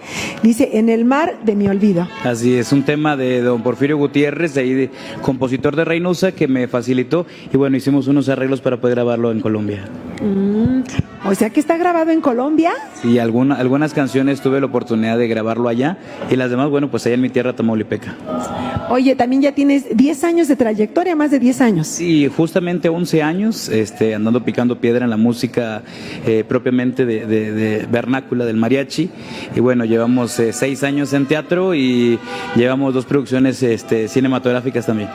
dice 0.43 0.71
En 0.73 0.89
el 0.89 1.05
mar 1.05 1.39
de 1.43 1.55
mi 1.55 1.67
olvido. 1.67 2.07
Así 2.23 2.55
es, 2.55 2.71
un 2.71 2.83
tema 2.83 3.17
de 3.17 3.41
don 3.41 3.63
Porfirio 3.63 3.97
Gutiérrez, 3.97 4.53
de 4.53 4.61
ahí 4.61 4.73
de, 4.73 4.89
compositor 5.21 5.75
de 5.75 5.85
Reynosa, 5.85 6.33
que 6.33 6.47
me 6.47 6.67
facilitó 6.67 7.25
y 7.51 7.57
bueno, 7.57 7.77
hicimos 7.77 8.07
unos 8.07 8.29
arreglos 8.29 8.61
para 8.61 8.77
poder 8.77 8.95
grabarlo 8.95 9.31
en 9.31 9.39
Colombia. 9.39 9.85
Mm, 10.21 10.81
o 11.25 11.35
sea 11.35 11.49
que 11.49 11.59
está 11.59 11.77
grabado 11.77 12.11
en 12.11 12.21
Colombia. 12.21 12.73
Sí, 13.01 13.19
alguna, 13.19 13.55
algunas 13.55 13.93
canciones 13.93 14.41
tuve 14.41 14.59
la 14.59 14.65
oportunidad 14.65 15.17
de 15.17 15.27
grabarlo 15.27 15.69
allá 15.69 15.97
y 16.29 16.35
las 16.35 16.49
demás, 16.49 16.69
bueno, 16.69 16.89
pues 16.89 17.05
allá 17.05 17.15
en 17.15 17.21
mi 17.21 17.29
tierra 17.29 17.53
Tamaulipeca. 17.53 18.15
Oye, 18.89 19.15
también 19.15 19.41
ya 19.41 19.53
tienes 19.53 19.85
10 19.95 20.23
años 20.23 20.47
de 20.47 20.55
trayectoria, 20.55 21.15
más 21.15 21.31
de 21.31 21.39
10 21.39 21.61
años. 21.61 21.87
Sí, 21.87 22.29
justamente 22.35 22.89
11 22.89 23.23
años, 23.23 23.69
este, 23.69 24.13
andando 24.13 24.43
picando 24.43 24.79
piedra 24.79 25.05
en 25.05 25.09
la 25.09 25.17
música 25.17 25.83
eh, 26.25 26.43
propiamente 26.47 27.05
de, 27.05 27.87
vernácula 27.89 28.45
del 28.45 28.57
mariachi. 28.57 29.09
Y 29.55 29.59
bueno, 29.59 29.85
llevamos 29.85 30.31
6 30.31 30.61
eh, 30.61 30.85
años 30.85 31.13
en 31.13 31.25
teatro 31.25 31.73
y 31.73 32.19
llevamos 32.55 32.93
dos 32.93 33.05
producciones 33.05 33.63
este, 33.63 34.07
cinematográficas 34.07 34.85
también. 34.85 35.09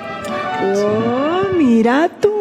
Oh, 0.75 1.57
mira 1.57 2.11
tú. 2.21 2.38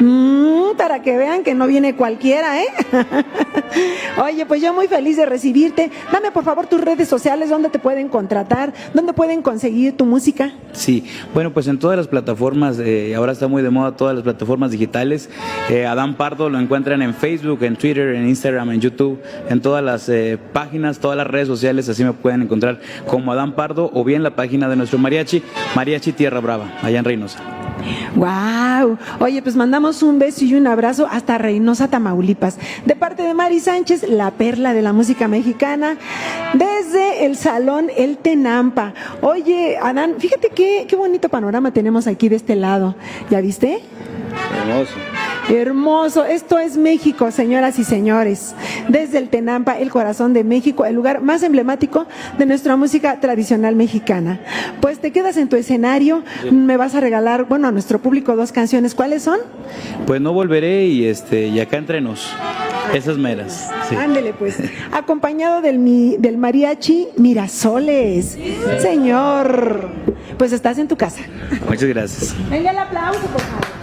Mm, 0.00 0.76
para 0.76 1.02
que 1.02 1.16
vean 1.16 1.42
que 1.42 1.54
no 1.54 1.66
viene 1.66 1.96
cualquiera, 1.96 2.60
¿eh? 2.60 2.66
Oye, 4.22 4.46
pues 4.46 4.60
yo 4.60 4.74
muy 4.74 4.88
feliz 4.88 5.16
de 5.16 5.26
recibirte. 5.26 5.90
Dame 6.12 6.30
por 6.30 6.44
favor 6.44 6.66
tus 6.66 6.80
redes 6.80 7.08
sociales, 7.08 7.50
donde 7.50 7.70
te 7.70 7.78
pueden 7.78 8.08
contratar, 8.08 8.72
dónde 8.94 9.12
pueden 9.12 9.42
conseguir 9.42 9.96
tu 9.96 10.04
música. 10.04 10.52
Sí, 10.72 11.04
bueno, 11.34 11.52
pues 11.52 11.66
en 11.68 11.78
todas 11.78 11.96
las 11.96 12.08
plataformas, 12.08 12.78
eh, 12.78 13.14
ahora 13.14 13.32
está 13.32 13.48
muy 13.48 13.62
de 13.62 13.70
moda 13.70 13.96
todas 13.96 14.14
las 14.14 14.22
plataformas 14.22 14.70
digitales. 14.70 15.30
Eh, 15.70 15.86
Adán 15.86 16.16
Pardo 16.16 16.50
lo 16.50 16.58
encuentran 16.58 17.02
en 17.02 17.14
Facebook, 17.14 17.62
en 17.62 17.76
Twitter, 17.76 18.14
en 18.14 18.28
Instagram, 18.28 18.70
en 18.70 18.80
YouTube, 18.80 19.20
en 19.48 19.60
todas 19.60 19.82
las 19.82 20.08
eh, 20.08 20.38
páginas, 20.52 20.98
todas 20.98 21.16
las 21.16 21.26
redes 21.26 21.48
sociales, 21.48 21.88
así 21.88 22.04
me 22.04 22.12
pueden 22.12 22.42
encontrar 22.42 22.80
como 23.06 23.32
Adán 23.32 23.54
Pardo 23.54 23.90
o 23.92 24.04
bien 24.04 24.22
la 24.22 24.36
página 24.36 24.68
de 24.68 24.76
nuestro 24.76 24.98
mariachi, 24.98 25.42
Mariachi 25.74 26.12
Tierra 26.12 26.40
Brava, 26.40 26.72
allá 26.82 26.98
en 26.98 27.04
Reynosa. 27.04 27.65
Wow. 28.14 28.98
Oye, 29.20 29.42
pues 29.42 29.56
mandamos 29.56 30.02
un 30.02 30.18
beso 30.18 30.44
y 30.44 30.54
un 30.54 30.66
abrazo 30.66 31.06
hasta 31.10 31.38
Reynosa, 31.38 31.88
Tamaulipas. 31.88 32.58
De 32.84 32.96
parte 32.96 33.22
de 33.22 33.34
Mari 33.34 33.60
Sánchez, 33.60 34.08
la 34.08 34.30
perla 34.30 34.74
de 34.74 34.82
la 34.82 34.92
música 34.92 35.28
mexicana, 35.28 35.96
desde 36.54 37.26
el 37.26 37.36
Salón 37.36 37.88
El 37.96 38.18
Tenampa. 38.18 38.94
Oye, 39.20 39.76
Adán, 39.82 40.14
fíjate 40.18 40.50
qué, 40.50 40.86
qué 40.88 40.96
bonito 40.96 41.28
panorama 41.28 41.72
tenemos 41.72 42.06
aquí 42.06 42.28
de 42.28 42.36
este 42.36 42.56
lado. 42.56 42.94
¿Ya 43.30 43.40
viste? 43.40 43.82
Hermoso. 44.60 44.92
Hermoso, 45.48 46.24
esto 46.24 46.58
es 46.58 46.76
México, 46.76 47.30
señoras 47.30 47.78
y 47.78 47.84
señores. 47.84 48.54
Desde 48.88 49.18
el 49.18 49.28
Tenampa, 49.28 49.78
el 49.78 49.90
corazón 49.90 50.32
de 50.32 50.42
México, 50.42 50.84
el 50.84 50.94
lugar 50.96 51.20
más 51.22 51.42
emblemático 51.44 52.06
de 52.36 52.46
nuestra 52.46 52.76
música 52.76 53.20
tradicional 53.20 53.76
mexicana. 53.76 54.40
Pues 54.80 54.98
te 54.98 55.12
quedas 55.12 55.36
en 55.36 55.48
tu 55.48 55.54
escenario, 55.56 56.24
me 56.50 56.76
vas 56.76 56.96
a 56.96 57.00
regalar, 57.00 57.44
bueno, 57.44 57.68
a 57.68 57.72
nuestro 57.72 58.00
público 58.00 58.34
dos 58.34 58.50
canciones. 58.50 58.94
¿Cuáles 58.96 59.22
son? 59.22 59.38
Pues 60.06 60.20
no 60.20 60.32
volveré 60.32 60.86
y 60.86 61.06
este 61.06 61.46
y 61.46 61.60
acá 61.60 61.76
entrenos. 61.76 62.28
Esas 62.92 63.16
meras. 63.18 63.70
Sí. 63.88 63.94
Ándele 63.96 64.32
pues. 64.32 64.56
Acompañado 64.92 65.60
del, 65.60 65.78
mi- 65.78 66.16
del 66.18 66.38
mariachi 66.38 67.08
Mirasoles. 67.18 68.36
Señor, 68.80 69.88
pues 70.38 70.52
estás 70.52 70.78
en 70.78 70.88
tu 70.88 70.96
casa. 70.96 71.20
Muchas 71.68 71.88
gracias. 71.88 72.34
Venga 72.50 72.70
el 72.70 72.78
aplauso, 72.78 73.20
por 73.20 73.40
favor. 73.40 73.75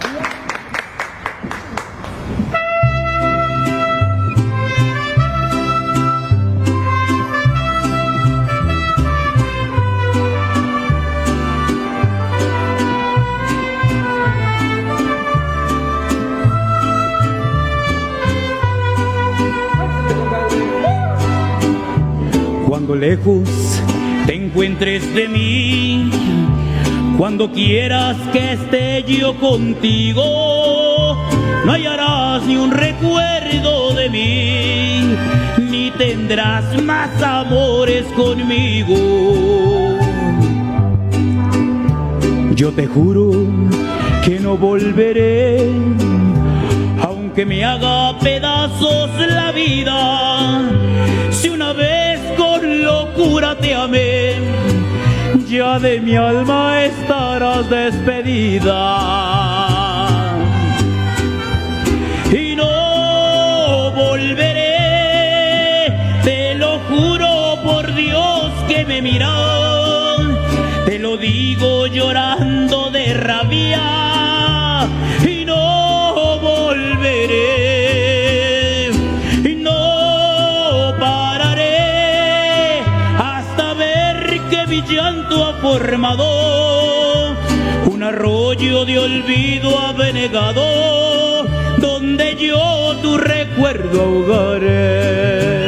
Lejos 22.94 23.82
te 24.26 24.36
encuentres 24.36 25.14
de 25.14 25.28
mí, 25.28 26.10
cuando 27.18 27.50
quieras 27.50 28.16
que 28.32 28.52
esté 28.52 29.04
yo 29.06 29.34
contigo, 29.38 30.22
no 31.64 31.72
hallarás 31.72 32.44
ni 32.44 32.56
un 32.56 32.70
recuerdo 32.70 33.94
de 33.94 34.08
mí, 34.10 35.16
ni 35.70 35.90
tendrás 35.90 36.80
más 36.82 37.10
amores 37.22 38.04
conmigo. 38.16 38.96
Yo 42.54 42.70
te 42.72 42.86
juro 42.86 43.32
que 44.24 44.38
no 44.38 44.56
volveré, 44.56 45.68
aunque 47.02 47.44
me 47.44 47.64
haga 47.64 48.16
pedazos 48.20 49.10
la 49.28 49.50
vida. 49.52 50.62
Si 51.30 51.48
una 51.48 51.72
vez 51.72 52.13
locura 53.16 53.56
te 53.56 53.74
ya 55.48 55.78
de 55.78 56.00
mi 56.00 56.16
alma 56.16 56.84
estarás 56.84 57.68
despedida. 57.70 59.53
Mi 84.66 84.82
llanto 84.82 85.44
ha 85.44 85.54
formado 85.54 86.24
un 87.86 88.02
arroyo 88.02 88.84
de 88.84 88.98
olvido 88.98 89.78
abnegado 89.78 91.44
donde 91.78 92.36
yo 92.36 92.96
tu 93.02 93.18
recuerdo 93.18 94.02
ahogaré. 94.02 95.63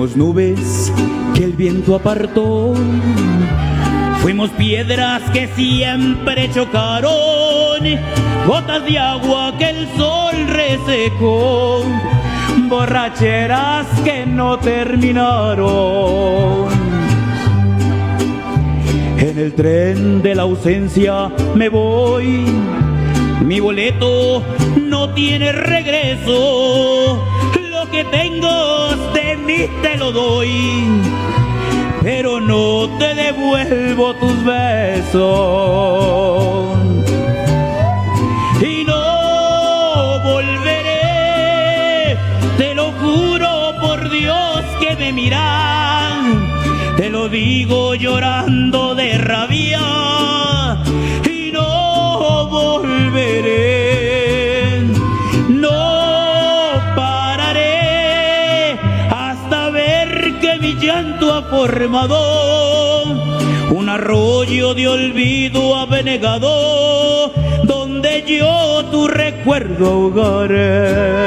Fuimos 0.00 0.16
nubes 0.16 0.90
que 1.34 1.44
el 1.44 1.52
viento 1.52 1.94
apartó. 1.94 2.72
Fuimos 4.22 4.48
piedras 4.52 5.20
que 5.30 5.46
siempre 5.48 6.50
chocaron. 6.50 7.82
Gotas 8.46 8.82
de 8.86 8.98
agua 8.98 9.52
que 9.58 9.68
el 9.68 9.86
sol 9.98 10.32
resecó. 10.48 11.84
Borracheras 12.70 13.86
que 14.02 14.24
no 14.24 14.58
terminaron. 14.58 15.68
En 19.18 19.38
el 19.38 19.52
tren 19.52 20.22
de 20.22 20.34
la 20.34 20.44
ausencia 20.44 21.30
me 21.54 21.68
voy. 21.68 22.46
Mi 23.44 23.60
boleto 23.60 24.42
no 24.80 25.10
tiene 25.10 25.52
regreso. 25.52 27.22
Lo 27.70 27.90
que 27.90 28.02
tengo 28.04 29.09
doy. 30.12 30.86
Pero 32.02 32.40
no 32.40 32.88
te 32.98 33.14
devuelvo 33.14 34.14
tus 34.14 34.44
besos. 34.44 35.20
Y 38.62 38.84
no 38.84 40.20
volveré. 40.24 42.16
Te 42.56 42.74
lo 42.74 42.92
juro 42.92 43.74
por 43.80 44.10
Dios 44.10 44.64
que 44.80 44.96
me 44.96 45.12
miran. 45.12 46.48
Te 46.96 47.10
lo 47.10 47.28
digo 47.28 47.94
llorando 47.94 48.94
de 48.94 49.18
rabia. 49.18 50.39
Un 63.70 63.88
arroyo 63.88 64.72
de 64.72 64.88
olvido 64.88 65.76
abnegado 65.76 67.32
donde 67.64 68.24
yo 68.26 68.84
tu 68.90 69.06
recuerdo 69.06 69.86
ahogaré. 69.86 71.20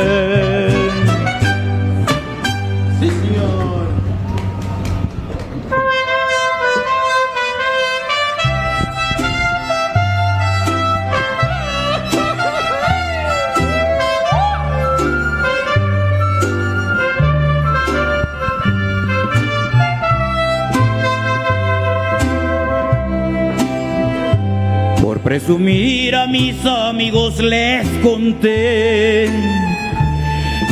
Presumir 25.33 26.13
a 26.13 26.27
mis 26.27 26.63
amigos 26.63 27.39
les 27.39 27.87
conté 28.03 29.27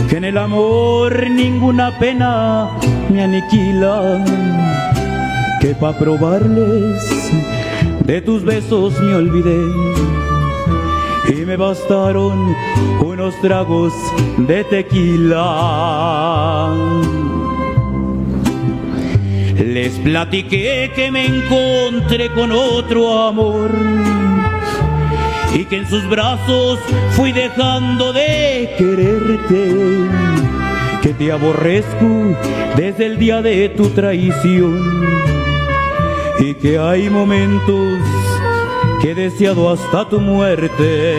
que 0.08 0.18
en 0.18 0.24
el 0.24 0.38
amor 0.38 1.28
ninguna 1.32 1.98
pena 1.98 2.70
me 3.10 3.24
aniquila, 3.24 4.24
que 5.60 5.74
pa' 5.74 5.98
probarles 5.98 7.02
de 8.06 8.22
tus 8.22 8.44
besos 8.44 8.94
me 9.02 9.16
olvidé 9.16 9.64
y 11.30 11.44
me 11.44 11.58
bastaron 11.58 12.56
unos 13.04 13.34
tragos 13.42 13.94
de 14.38 14.64
tequila. 14.66 15.48
Les 19.58 19.94
platiqué 20.00 20.92
que 20.96 21.10
me 21.10 21.26
encontré 21.26 22.30
con 22.30 22.52
otro 22.52 23.28
amor 23.28 23.72
y 25.54 25.66
que 25.66 25.78
en 25.78 25.88
sus 25.88 26.08
brazos 26.10 26.80
fui 27.12 27.32
dejando 27.32 28.14
de 28.14 28.74
quererte, 28.78 29.76
que 31.02 31.14
te 31.14 31.32
aborrezco 31.32 32.36
desde 32.76 33.06
el 33.08 33.18
día 33.18 33.42
de 33.42 33.70
tu 33.70 33.90
traición 33.90 34.80
y 36.40 36.54
que 36.56 36.78
hay 36.80 37.10
momentos 37.10 38.00
que 39.02 39.12
he 39.12 39.16
deseado 39.16 39.70
hasta 39.70 40.08
tu 40.08 40.20
muerte. 40.20 41.16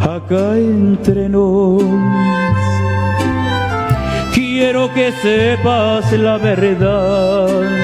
Acá 0.00 0.56
entre 0.56 1.28
nos, 1.28 1.82
quiero 4.34 4.92
que 4.92 5.12
sepas 5.22 6.12
la 6.12 6.38
verdad. 6.38 7.81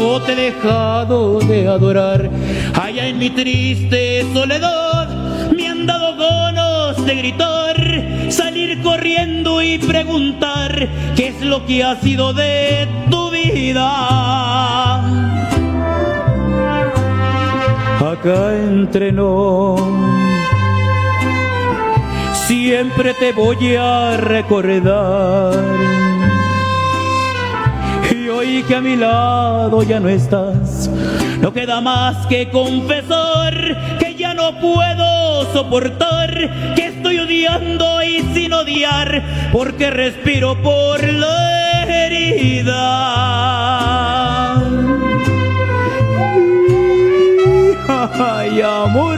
No 0.00 0.20
te 0.20 0.32
he 0.32 0.36
dejado 0.36 1.40
de 1.40 1.66
adorar, 1.66 2.30
allá 2.74 3.06
en 3.08 3.18
mi 3.18 3.30
triste 3.30 4.24
soledad 4.32 5.08
me 5.56 5.66
han 5.68 5.86
dado 5.86 6.16
ganas 6.16 7.04
de 7.04 7.14
gritar, 7.16 7.76
salir 8.30 8.80
corriendo 8.82 9.60
y 9.60 9.78
preguntar 9.78 10.88
qué 11.16 11.28
es 11.28 11.40
lo 11.42 11.66
que 11.66 11.82
ha 11.82 11.96
sido 11.96 12.32
de 12.32 12.86
tu 13.10 13.30
vida. 13.30 13.88
Acá 18.12 18.54
entre 18.54 19.10
nos, 19.10 19.80
siempre 22.46 23.14
te 23.14 23.32
voy 23.32 23.74
a 23.74 24.16
recordar. 24.16 26.07
Hoy 28.48 28.62
que 28.62 28.76
a 28.76 28.80
mi 28.80 28.96
lado 28.96 29.82
ya 29.82 30.00
no 30.00 30.08
estás, 30.08 30.88
no 31.42 31.52
queda 31.52 31.82
más 31.82 32.26
que 32.28 32.48
confesar 32.48 33.98
que 33.98 34.14
ya 34.14 34.32
no 34.32 34.58
puedo 34.58 35.52
soportar, 35.52 36.74
que 36.74 36.86
estoy 36.86 37.18
odiando 37.18 38.02
y 38.02 38.22
sin 38.32 38.54
odiar, 38.54 39.22
porque 39.52 39.90
respiro 39.90 40.56
por 40.62 41.02
la 41.04 41.84
herida. 41.84 42.94
Ay, 48.18 48.62
amor. 48.62 49.17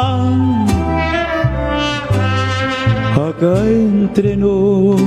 Acá 3.41 3.65
entre 3.65 4.37
nos, 4.37 5.01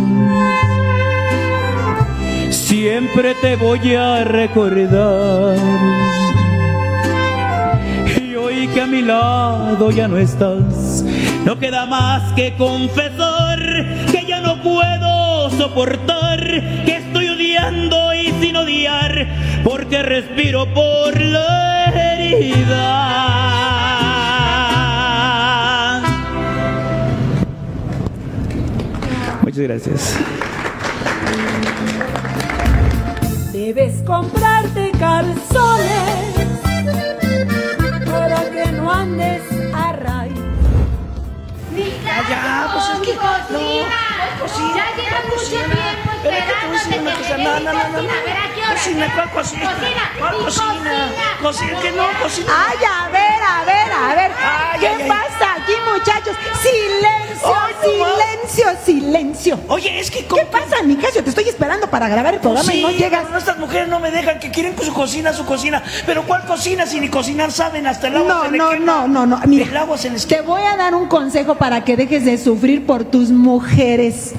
siempre 2.51 3.33
te 3.41 3.55
voy 3.55 3.95
a 3.95 4.25
recordar. 4.25 5.57
Y 8.21 8.35
hoy 8.35 8.67
que 8.75 8.81
a 8.81 8.87
mi 8.89 9.03
lado 9.03 9.93
ya 9.93 10.09
no 10.09 10.19
estás, 10.19 11.05
no 11.45 11.61
queda 11.61 11.87
más 11.87 12.33
que 12.33 12.57
confesar 12.57 13.61
que 14.11 14.25
ya 14.27 14.41
no 14.41 14.61
puedo 14.63 15.51
soportar, 15.51 16.41
que 16.85 16.97
estoy 16.97 17.29
odiando 17.29 18.15
y 18.15 18.33
sin 18.41 18.57
odiar, 18.57 19.29
porque 19.63 20.03
respiro 20.03 20.67
por 20.75 21.21
la 21.21 21.85
herida. 21.95 23.14
Muchas 29.55 29.69
gracias. 29.69 30.17
Debes 33.53 34.03
comprarte 34.05 34.91
calzones 34.99 36.35
para 38.05 38.51
que 38.51 38.73
no 38.73 38.91
andes 38.93 39.43
a 39.73 39.93
raíz. 39.93 40.35
ya, 42.29 42.71
pues 42.73 42.85
es 42.95 42.99
que- 42.99 43.15
cocina. 43.15 43.49
no, 43.51 44.43
cocina, 44.43 44.75
Ya 44.75 44.97
lleva 44.97 45.11
¿cuál 45.11 45.23
mucho 45.23 45.37
cocina? 45.37 45.63
tiempo 45.67 46.11
Pero 46.25 46.37
es 46.37 46.83
que 46.83 46.91
te 46.91 47.45
no, 47.45 47.61
no, 47.61 47.73
no, 47.73 47.73
no, 47.73 48.09
cocina. 48.75 49.07
¿cuál 49.15 49.31
cocina? 49.31 49.71
Cocina, 49.71 50.03
¿Cuál 50.19 50.35
sí, 50.35 50.45
cocina? 50.45 50.95
Cocina, 51.41 51.81
que 51.81 51.91
no, 51.93 52.05
cocina. 52.21 52.53
Ay, 52.67 52.79
a 52.85 53.09
ver, 53.09 53.41
a 53.41 53.65
ver, 53.65 53.93
a 53.93 54.15
ver. 54.17 54.31
Ay, 54.43 54.81
¿Qué 54.81 55.05
pasa 55.07 55.44
muchachos? 55.99 56.37
Silencio, 56.63 57.55
Ay, 57.55 57.75
no 57.99 58.05
más. 58.07 58.15
silencio, 58.45 58.67
silencio. 58.85 59.61
Oye, 59.69 59.99
es 60.01 60.11
que... 60.11 60.25
¿Qué 60.25 60.47
pasa, 60.51 60.83
Nicasio? 60.85 61.23
Te 61.23 61.31
estoy 61.31 61.49
esperando 61.49 61.89
para 61.89 62.09
grabar 62.09 62.35
el 62.35 62.41
programa 62.41 62.71
Sí, 62.71 62.79
y 62.81 62.83
no 62.83 62.91
llegas. 62.91 63.25
pero 63.27 63.39
estas 63.39 63.59
mujeres 63.59 63.89
no 63.89 64.01
me 64.01 64.11
dejan 64.11 64.39
que 64.39 64.51
quieren 64.51 64.75
su 64.81 64.93
cocina, 64.93 65.33
su 65.33 65.45
cocina. 65.45 65.83
Pero 66.07 66.23
¿cuál 66.25 66.45
cocina 66.47 66.87
si 66.87 67.01
ni 67.01 67.09
cocinar 67.09 67.53
saben? 67.53 67.87
Hasta 67.87 68.09
el 68.09 68.17
agua 68.17 68.29
No, 68.35 68.51
se 68.51 68.57
no, 68.57 68.71
quema. 68.71 68.85
no, 68.87 69.09
no, 69.09 69.27
no. 69.27 69.41
Mira, 69.47 69.67
El 69.67 69.77
agua 69.77 69.99
se 69.99 70.11
les 70.11 70.27
te 70.27 70.41
voy 70.41 70.63
a 70.63 70.77
dar 70.77 70.95
un 70.95 71.07
consejo 71.09 71.55
para 71.57 71.85
que 71.85 71.97
dejes 71.97 72.25
de 72.25 72.39
sufrir 72.39 72.87
por 72.87 73.05
tus 73.05 73.31
mujeres. 73.31 74.33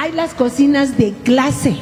Hay 0.00 0.12
las 0.12 0.34
cocinas 0.34 0.96
de 0.98 1.12
clase. 1.24 1.76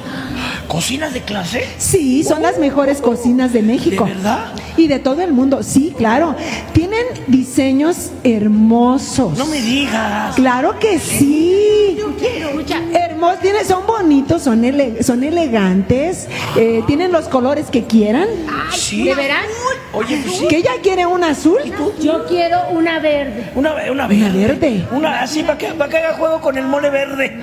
¿Cocinas 0.68 1.12
de 1.12 1.20
clase? 1.20 1.66
Sí, 1.78 2.24
son 2.24 2.42
las 2.42 2.58
mejores 2.58 3.00
cocinas 3.00 3.52
de 3.52 3.62
México. 3.62 4.04
¿De 4.06 4.14
verdad? 4.14 4.46
Y 4.76 4.86
de 4.88 4.98
todo 4.98 5.20
el 5.22 5.32
mundo. 5.32 5.62
Sí, 5.62 5.94
claro. 5.96 6.34
Tienen 6.72 7.04
diseños 7.26 8.10
hermosos. 8.24 9.36
No 9.36 9.46
me 9.46 9.60
digas. 9.60 10.34
Claro 10.36 10.78
que 10.78 10.98
sí. 10.98 11.98
Escucha, 12.22 12.80
Hermosos, 12.92 13.40
tienen- 13.40 13.66
son 13.66 13.86
bonitos, 13.86 14.42
son, 14.42 14.64
ele- 14.64 15.02
son 15.02 15.24
elegantes, 15.24 16.28
eh, 16.56 16.82
tienen 16.86 17.10
los 17.12 17.26
colores 17.28 17.66
que 17.70 17.84
quieran. 17.84 18.26
Sí. 18.72 19.04
¿de 19.04 19.14
veras? 19.14 19.44
Oye, 19.92 20.20
pues 20.24 20.38
sí. 20.38 20.46
¿Que 20.48 20.58
ella 20.58 20.72
quiere 20.82 21.04
un 21.06 21.22
azul? 21.24 21.58
Yo 22.00 22.24
quiero 22.26 22.58
una 22.70 22.98
verde. 23.00 23.50
Una, 23.54 23.74
una 23.90 24.06
verde. 24.06 24.24
Una 24.24 24.32
verde. 24.32 24.86
Una 24.92 25.20
así 25.22 25.42
para 25.42 25.58
que, 25.58 25.68
para 25.68 25.90
que 25.90 25.96
haga 25.98 26.14
juego 26.14 26.40
con 26.40 26.56
el 26.56 26.66
mole 26.66 26.90
verde. 26.90 27.38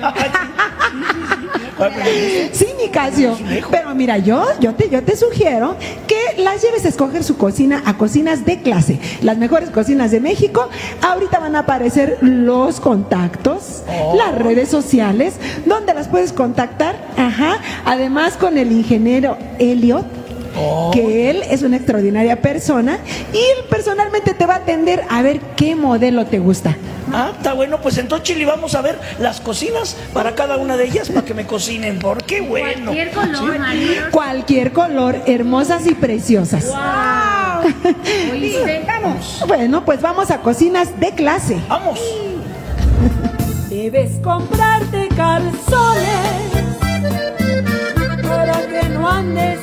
Sí, 2.52 2.66
Nicasio. 2.80 3.36
Pero 3.70 3.94
mira, 3.94 4.18
yo, 4.18 4.44
yo, 4.60 4.74
te, 4.74 4.88
yo 4.88 5.02
te 5.02 5.16
sugiero 5.16 5.76
que 6.06 6.42
las 6.42 6.62
lleves 6.62 6.84
a 6.84 6.88
escoger 6.88 7.24
su 7.24 7.36
cocina 7.36 7.82
a 7.86 7.96
cocinas 7.96 8.44
de 8.44 8.60
clase. 8.60 8.98
Las 9.22 9.38
mejores 9.38 9.70
cocinas 9.70 10.10
de 10.10 10.20
México. 10.20 10.68
Ahorita 11.02 11.38
van 11.38 11.56
a 11.56 11.60
aparecer 11.60 12.18
los 12.20 12.80
contactos, 12.80 13.82
las 14.16 14.34
redes 14.36 14.68
sociales, 14.68 15.34
donde 15.66 15.94
las 15.94 16.08
puedes 16.08 16.32
contactar. 16.32 16.96
Ajá. 17.16 17.58
Además 17.84 18.36
con 18.36 18.58
el 18.58 18.72
ingeniero 18.72 19.36
Elliot. 19.58 20.19
Que 20.92 21.30
él 21.30 21.42
es 21.50 21.62
una 21.62 21.76
extraordinaria 21.76 22.40
persona 22.42 22.98
y 23.32 23.36
él 23.36 23.64
personalmente 23.68 24.34
te 24.34 24.46
va 24.46 24.54
a 24.54 24.58
atender 24.58 25.04
a 25.08 25.22
ver 25.22 25.40
qué 25.56 25.74
modelo 25.76 26.26
te 26.26 26.38
gusta. 26.38 26.76
Ah, 27.12 27.32
está 27.36 27.54
bueno, 27.54 27.80
pues 27.80 27.98
entonces 27.98 28.24
Chili 28.28 28.44
vamos 28.44 28.74
a 28.76 28.82
ver 28.82 28.98
las 29.18 29.40
cocinas 29.40 29.96
para 30.12 30.34
cada 30.34 30.56
una 30.58 30.76
de 30.76 30.84
ellas 30.84 31.08
para 31.08 31.24
que 31.24 31.34
me 31.34 31.44
cocinen, 31.46 31.98
por 31.98 32.22
qué 32.24 32.40
bueno. 32.48 32.92
Cualquier 32.92 33.10
color, 33.10 33.58
Mario. 33.58 34.02
Cualquier 34.12 34.72
color, 34.72 35.16
hermosas 35.26 35.86
y 35.86 35.94
preciosas. 35.94 36.66
¿Oíste? 38.32 38.84
Vamos, 38.86 39.44
Bueno, 39.46 39.84
pues 39.84 40.00
vamos 40.00 40.30
a 40.30 40.38
cocinas 40.38 40.98
de 41.00 41.10
clase. 41.12 41.56
vamos. 41.68 42.00
Debes 43.70 44.12
comprarte 44.22 45.08
calzones 45.16 46.04
para 48.22 48.66
que 48.66 48.88
no 48.90 49.08
andes 49.08 49.58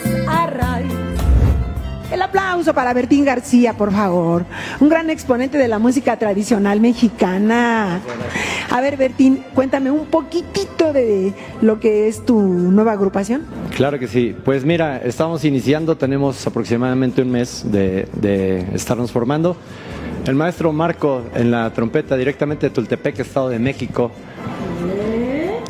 aplauso 2.28 2.74
para 2.74 2.94
Bertín 2.94 3.26
García, 3.26 3.74
por 3.74 3.92
favor. 3.92 4.46
Un 4.80 4.90
gran 4.90 5.10
exponente 5.10 5.58
de 5.58 5.68
la 5.68 5.80
música 5.80 6.18
tradicional 6.18 6.80
mexicana. 6.80 8.00
A 8.70 8.82
ver, 8.82 8.98
Bertín, 8.98 9.44
cuéntame 9.54 9.92
un 9.92 10.06
poquitito 10.08 10.94
de 10.94 11.34
lo 11.62 11.80
que 11.80 12.08
es 12.08 12.26
tu 12.26 12.40
nueva 12.40 12.94
agrupación. 12.94 13.46
Claro 13.76 14.00
que 14.00 14.08
sí. 14.08 14.36
Pues 14.44 14.66
mira, 14.66 14.98
estamos 14.98 15.46
iniciando, 15.46 15.96
tenemos 15.98 16.46
aproximadamente 16.46 17.22
un 17.22 17.32
mes 17.32 17.66
de, 17.66 18.66
estarnos 18.74 19.12
formando. 19.12 19.56
El 20.26 20.36
maestro 20.36 20.74
Marco 20.74 21.24
en 21.36 21.52
la 21.52 21.72
trompeta 21.72 22.18
directamente 22.18 22.68
de 22.68 22.70
Tultepec, 22.72 23.20
Estado 23.20 23.50
de 23.50 23.60
México. 23.60 24.12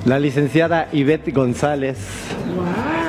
La 0.06 0.20
licenciada 0.20 0.88
Ivette 0.92 1.32
González 1.34 1.98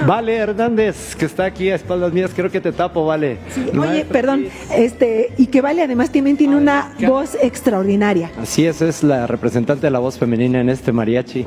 Vale 0.07 0.37
Hernández, 0.37 1.17
que 1.17 1.25
está 1.25 1.45
aquí 1.45 1.71
a 1.71 1.75
espaldas 1.75 2.13
mías, 2.13 2.31
creo 2.35 2.51
que 2.51 2.61
te 2.61 2.73
tapo, 2.73 3.05
Vale. 3.05 3.39
Oye, 3.57 3.73
Maestro 3.73 4.13
perdón, 4.13 4.45
este, 4.75 5.33
y 5.37 5.47
que 5.47 5.61
Vale 5.61 5.83
además 5.83 6.11
también 6.13 6.37
tiene 6.37 6.57
una 6.57 6.93
voz 7.07 7.37
extraordinaria. 7.41 8.31
Así 8.41 8.65
es, 8.65 8.81
es 8.81 9.03
la 9.03 9.27
representante 9.27 9.87
de 9.87 9.91
la 9.91 9.99
voz 9.99 10.19
femenina 10.19 10.61
en 10.61 10.69
este 10.69 10.93
mariachi. 10.93 11.47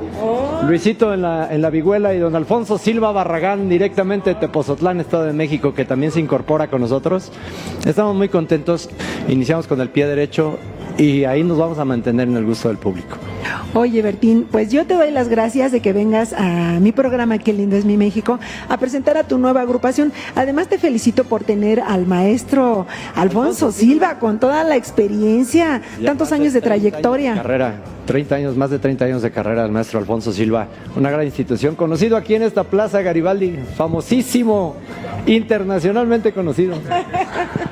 Luisito 0.67 1.13
en 1.13 1.21
la, 1.21 1.51
en 1.51 1.61
la 1.61 1.69
vihuela 1.69 2.13
y 2.13 2.19
don 2.19 2.35
Alfonso 2.35 2.77
Silva 2.77 3.11
Barragán, 3.11 3.69
directamente 3.69 4.31
de 4.31 4.35
Tepozotlán, 4.35 4.99
Estado 4.99 5.25
de 5.25 5.33
México, 5.33 5.73
que 5.73 5.85
también 5.85 6.11
se 6.11 6.19
incorpora 6.19 6.69
con 6.69 6.81
nosotros. 6.81 7.31
Estamos 7.85 8.15
muy 8.15 8.29
contentos, 8.29 8.89
iniciamos 9.27 9.65
con 9.65 9.79
el 9.81 9.89
pie 9.89 10.05
derecho 10.07 10.59
y 10.97 11.23
ahí 11.25 11.43
nos 11.43 11.57
vamos 11.57 11.79
a 11.79 11.85
mantener 11.85 12.27
en 12.27 12.37
el 12.37 12.45
gusto 12.45 12.67
del 12.67 12.77
público. 12.77 13.17
Oye, 13.73 14.01
Bertín, 14.01 14.45
pues 14.51 14.71
yo 14.71 14.85
te 14.85 14.95
doy 14.95 15.11
las 15.11 15.29
gracias 15.29 15.71
de 15.71 15.79
que 15.79 15.93
vengas 15.93 16.33
a 16.33 16.79
mi 16.79 16.91
programa 16.91 17.37
Qué 17.37 17.53
lindo 17.53 17.77
es 17.77 17.85
mi 17.85 17.95
México 17.95 18.39
a 18.67 18.77
presentar 18.77 19.17
a 19.17 19.23
tu 19.23 19.37
nueva 19.37 19.61
agrupación. 19.61 20.11
Además 20.35 20.67
te 20.67 20.77
felicito 20.77 21.23
por 21.23 21.43
tener 21.43 21.79
al 21.79 22.05
maestro 22.05 22.85
Alfonso 23.15 23.71
Silva 23.71 24.19
con 24.19 24.39
toda 24.39 24.63
la 24.63 24.75
experiencia, 24.75 25.81
Ya 25.99 26.07
tantos 26.07 26.31
años 26.31 26.53
de 26.53 26.59
30 26.61 26.73
años 26.73 26.81
trayectoria. 26.91 27.35
carrera, 27.35 27.75
30 28.05 28.35
años, 28.35 28.57
más 28.57 28.69
de 28.69 28.79
30 28.79 29.05
años 29.05 29.21
de 29.21 29.31
carrera 29.31 29.63
del 29.63 29.71
maestro 29.71 29.99
Alfonso 29.99 30.33
Silva, 30.33 30.67
una 30.95 31.09
gran 31.09 31.25
institución, 31.25 31.75
conocido 31.75 32.17
aquí 32.17 32.35
en 32.35 32.43
esta 32.43 32.63
plaza 32.65 33.01
Garibaldi, 33.01 33.57
famosísimo, 33.75 34.75
internacionalmente 35.25 36.33
conocido. 36.33 36.75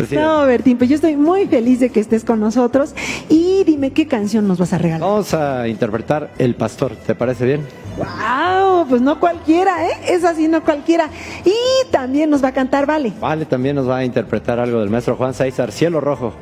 Así. 0.00 0.14
No, 0.16 0.44
Bertín, 0.46 0.78
pues 0.78 0.90
yo 0.90 0.96
estoy 0.96 1.16
muy 1.16 1.46
feliz 1.46 1.80
de 1.80 1.90
que 1.90 2.00
estés 2.00 2.24
con 2.24 2.40
nosotros 2.40 2.94
y 3.28 3.64
dime 3.64 3.92
qué 3.92 4.06
canción 4.06 4.46
nos 4.48 4.58
vas 4.58 4.72
a 4.72 4.78
regalar. 4.78 5.08
Vamos 5.08 5.34
a 5.34 5.68
interpretar 5.68 6.30
El 6.38 6.54
Pastor, 6.54 6.96
¿te 6.96 7.14
parece 7.14 7.44
bien? 7.44 7.60
¡Wow! 7.98 8.86
Pues 8.88 9.02
no 9.02 9.20
cualquiera, 9.20 9.86
¿eh? 9.86 9.92
Es 10.08 10.24
así, 10.24 10.48
no 10.48 10.62
cualquiera. 10.62 11.10
Y 11.44 11.54
también 11.90 12.30
nos 12.30 12.42
va 12.42 12.48
a 12.48 12.52
cantar 12.52 12.86
Vale. 12.86 13.12
Vale, 13.20 13.44
también 13.44 13.76
nos 13.76 13.88
va 13.88 13.98
a 13.98 14.04
interpretar 14.04 14.58
algo 14.58 14.80
del 14.80 14.88
maestro 14.88 15.16
Juan 15.16 15.34
César, 15.34 15.72
Cielo 15.72 16.00
Rojo. 16.00 16.32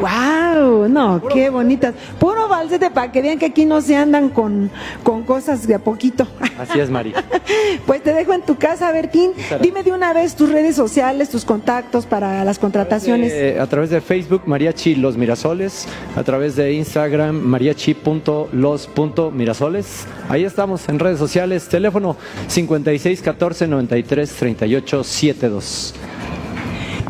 ¡Wow! 0.00 0.88
No, 0.88 1.22
qué 1.32 1.50
bonitas. 1.50 1.94
Puro 2.18 2.48
falsete 2.48 2.90
para 2.90 3.12
que 3.12 3.22
vean 3.22 3.38
que 3.38 3.46
aquí 3.46 3.64
no 3.64 3.80
se 3.80 3.96
andan 3.96 4.28
con, 4.28 4.70
con 5.02 5.22
cosas 5.22 5.66
de 5.66 5.74
a 5.74 5.78
poquito. 5.78 6.26
Así 6.58 6.80
es, 6.80 6.90
Mari. 6.90 7.14
Pues 7.86 8.02
te 8.02 8.12
dejo 8.12 8.32
en 8.32 8.42
tu 8.42 8.56
casa, 8.56 8.90
Bertín. 8.92 9.32
Dime 9.60 9.82
de 9.82 9.92
una 9.92 10.12
vez 10.12 10.34
tus 10.34 10.50
redes 10.50 10.76
sociales, 10.76 11.28
tus 11.28 11.44
contactos 11.44 12.06
para 12.06 12.44
las 12.44 12.58
contrataciones. 12.58 13.32
Eh, 13.32 13.58
a 13.60 13.66
través 13.66 13.90
de 13.90 14.00
Facebook, 14.00 14.42
Mariachi 14.46 14.94
Los 14.94 15.16
Mirasoles, 15.16 15.86
a 16.16 16.22
través 16.22 16.56
de 16.56 16.72
Instagram, 16.72 17.36
mariachi.los.mirasoles. 17.36 20.06
Ahí 20.28 20.44
estamos 20.44 20.83
en 20.88 20.98
redes 20.98 21.18
sociales, 21.18 21.68
teléfono 21.68 22.16
56 22.48 23.22
14 23.22 23.66
93 23.66 24.30
38 24.30 25.04
72. 25.04 25.94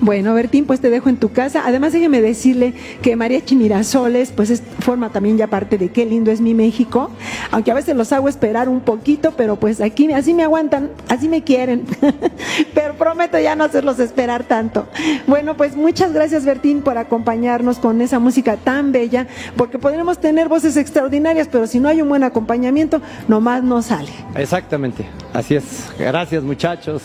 Bueno, 0.01 0.34
Bertín, 0.34 0.66
pues 0.66 0.80
te 0.80 0.90
dejo 0.90 1.09
en 1.09 1.16
tu 1.16 1.30
casa. 1.32 1.62
Además, 1.64 1.92
déjeme 1.92 2.20
decirle 2.20 2.74
que 3.03 3.16
Mariachi 3.16 3.57
Mirasoles, 3.57 4.32
pues 4.32 4.51
es- 4.51 4.62
forma 4.80 5.11
también 5.11 5.38
ya 5.38 5.47
parte 5.47 5.78
de 5.78 5.88
Qué 5.88 6.05
lindo 6.05 6.30
es 6.30 6.40
mi 6.40 6.53
México. 6.55 7.11
Aunque 7.51 7.70
a 7.70 7.74
veces 7.74 7.95
los 7.97 8.12
hago 8.12 8.28
esperar 8.28 8.68
un 8.68 8.80
poquito, 8.80 9.32
pero 9.36 9.57
pues 9.57 9.80
aquí 9.80 10.12
así 10.12 10.34
me 10.34 10.42
aguantan, 10.42 10.90
así 11.09 11.28
me 11.28 11.42
quieren. 11.42 11.84
pero 12.74 12.95
prometo 12.95 13.38
ya 13.38 13.55
no 13.57 13.64
hacerlos 13.64 13.99
esperar 14.01 14.45
tanto. 14.45 14.86
Bueno, 15.26 15.57
pues 15.57 15.76
muchas 15.76 16.12
gracias, 16.12 16.45
Bertín, 16.45 16.82
por 16.82 16.99
acompañarnos 16.99 17.78
con 17.78 18.01
esa 18.01 18.18
música 18.18 18.57
tan 18.57 18.92
bella, 18.92 19.26
porque 19.57 19.78
podremos 19.78 20.18
tener 20.18 20.49
voces 20.49 20.76
extraordinarias, 20.76 21.49
pero 21.51 21.66
si 21.66 21.80
no 21.80 21.88
hay 21.88 22.03
un 22.03 22.09
buen 22.09 22.24
acompañamiento, 22.24 23.01
nomás 23.28 23.62
no 23.62 23.80
sale. 23.82 24.11
Exactamente, 24.34 25.07
así 25.32 25.55
es. 25.55 25.64
Gracias, 25.99 26.42
muchachos. 26.42 27.03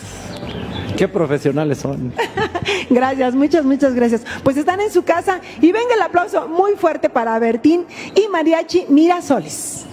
Qué 0.96 1.08
profesionales 1.08 1.78
son. 1.78 2.12
Gracias, 2.90 3.34
muchas, 3.36 3.64
muchas 3.64 3.94
gracias. 3.94 4.22
Pues 4.42 4.56
están 4.56 4.80
en 4.80 4.90
su 4.90 5.04
casa 5.04 5.40
y 5.60 5.70
venga 5.70 5.94
el 5.94 6.02
aplauso 6.02 6.48
muy 6.48 6.74
fuerte 6.74 7.08
para 7.08 7.38
Bertín 7.38 7.86
y 8.16 8.28
Mariachi 8.28 8.86
Mirasoles. 8.88 9.86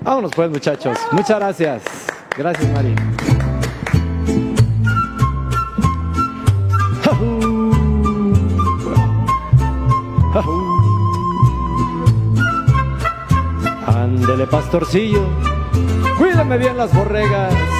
Vámonos 0.00 0.32
pues, 0.34 0.50
muchachos. 0.50 0.98
Muchas 1.12 1.38
gracias. 1.38 1.82
Gracias, 2.36 2.72
Mari. 2.72 2.94
Ándele, 13.86 14.46
pastorcillo. 14.46 15.26
Cuídame 16.18 16.56
bien 16.56 16.76
las 16.76 16.94
borregas. 16.94 17.79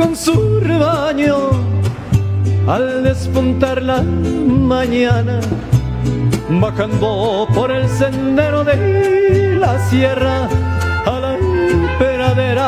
Con 0.00 0.16
su 0.16 0.60
rebaño 0.60 1.50
al 2.66 3.04
despuntar 3.04 3.82
la 3.82 4.00
mañana, 4.00 5.40
bajando 6.48 7.46
por 7.54 7.70
el 7.70 7.86
sendero 7.86 8.64
de 8.64 9.56
la 9.56 9.78
sierra 9.90 10.48
a 11.04 11.20
la 11.20 11.34
emperadera. 11.36 12.66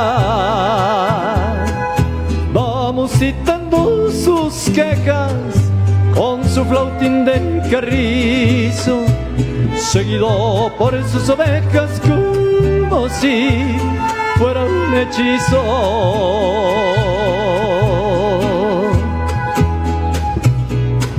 Vamos 2.53 3.13
citando 3.13 4.11
sus 4.11 4.69
quejas 4.75 5.33
con 6.15 6.47
su 6.47 6.63
flautín 6.67 7.25
de 7.25 7.63
carrizo, 7.71 9.07
seguido 9.75 10.71
por 10.77 11.03
sus 11.09 11.31
ovejas 11.31 11.99
como 12.03 13.09
si 13.09 13.79
fuera 14.43 14.65
un 14.65 14.93
hechizo. 14.97 15.63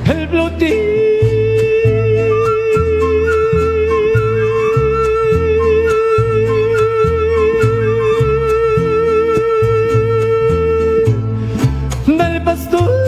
El 0.09 0.27
del 12.05 12.43
pastor 12.43 13.03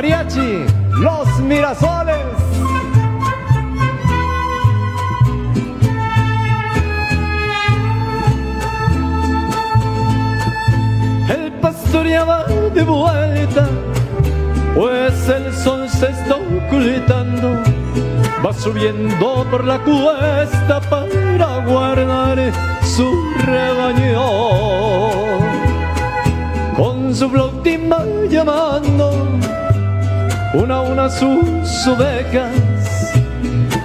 Mariachi 0.00 0.64
Los 0.98 1.28
Mirasoles 1.40 2.16
El 11.28 11.52
pastor 11.60 12.06
ya 12.06 12.24
va 12.24 12.44
de 12.44 12.82
vuelta 12.82 13.68
pues 14.74 15.28
el 15.28 15.52
sol 15.52 15.86
se 15.90 16.06
está 16.06 16.36
ocultando, 16.36 17.62
va 18.42 18.54
subiendo 18.54 19.46
por 19.50 19.64
la 19.64 19.78
cuesta 19.80 20.80
para 20.88 21.58
guardar 21.66 22.38
su 22.82 23.12
rebaño. 23.44 24.22
Con 26.74 27.14
su 27.14 27.28
flautín 27.28 27.90
va 27.92 28.02
llamando 28.30 29.28
una 30.52 30.76
a 30.76 30.82
una 30.82 31.08
sus 31.08 31.86
ovejas 31.86 32.50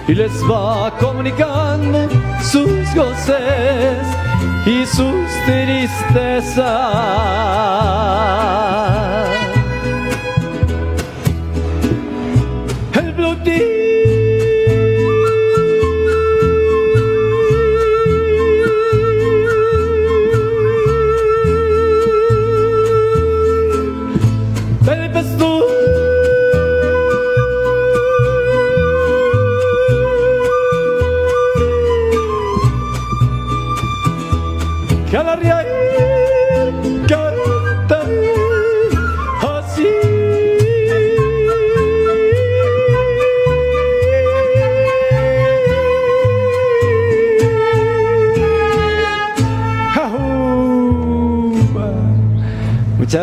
y 0.08 0.16
les 0.16 0.32
va 0.50 0.92
comunicando 1.00 2.08
sus 2.42 2.94
goces 2.96 4.06
y 4.66 4.86
sus 4.86 5.28
tristezas. 5.46 6.66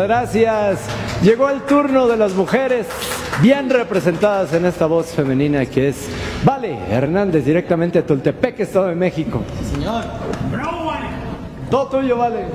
Gracias. 0.01 0.79
Llegó 1.21 1.49
el 1.49 1.61
turno 1.61 2.07
de 2.07 2.17
las 2.17 2.33
mujeres 2.33 2.87
bien 3.41 3.69
representadas 3.69 4.51
en 4.53 4.65
esta 4.65 4.87
voz 4.87 5.13
femenina 5.13 5.65
que 5.67 5.89
es 5.89 6.09
Vale 6.43 6.77
Hernández, 6.89 7.45
directamente 7.45 8.01
de 8.01 8.07
Tultepec, 8.07 8.59
Estado 8.59 8.87
de 8.87 8.95
México. 8.95 9.43
Señor. 9.71 10.03
Bravo, 10.51 10.85
vale. 10.85 11.05
Todo 11.69 11.87
tuyo, 11.87 12.17
Vale. 12.17 12.45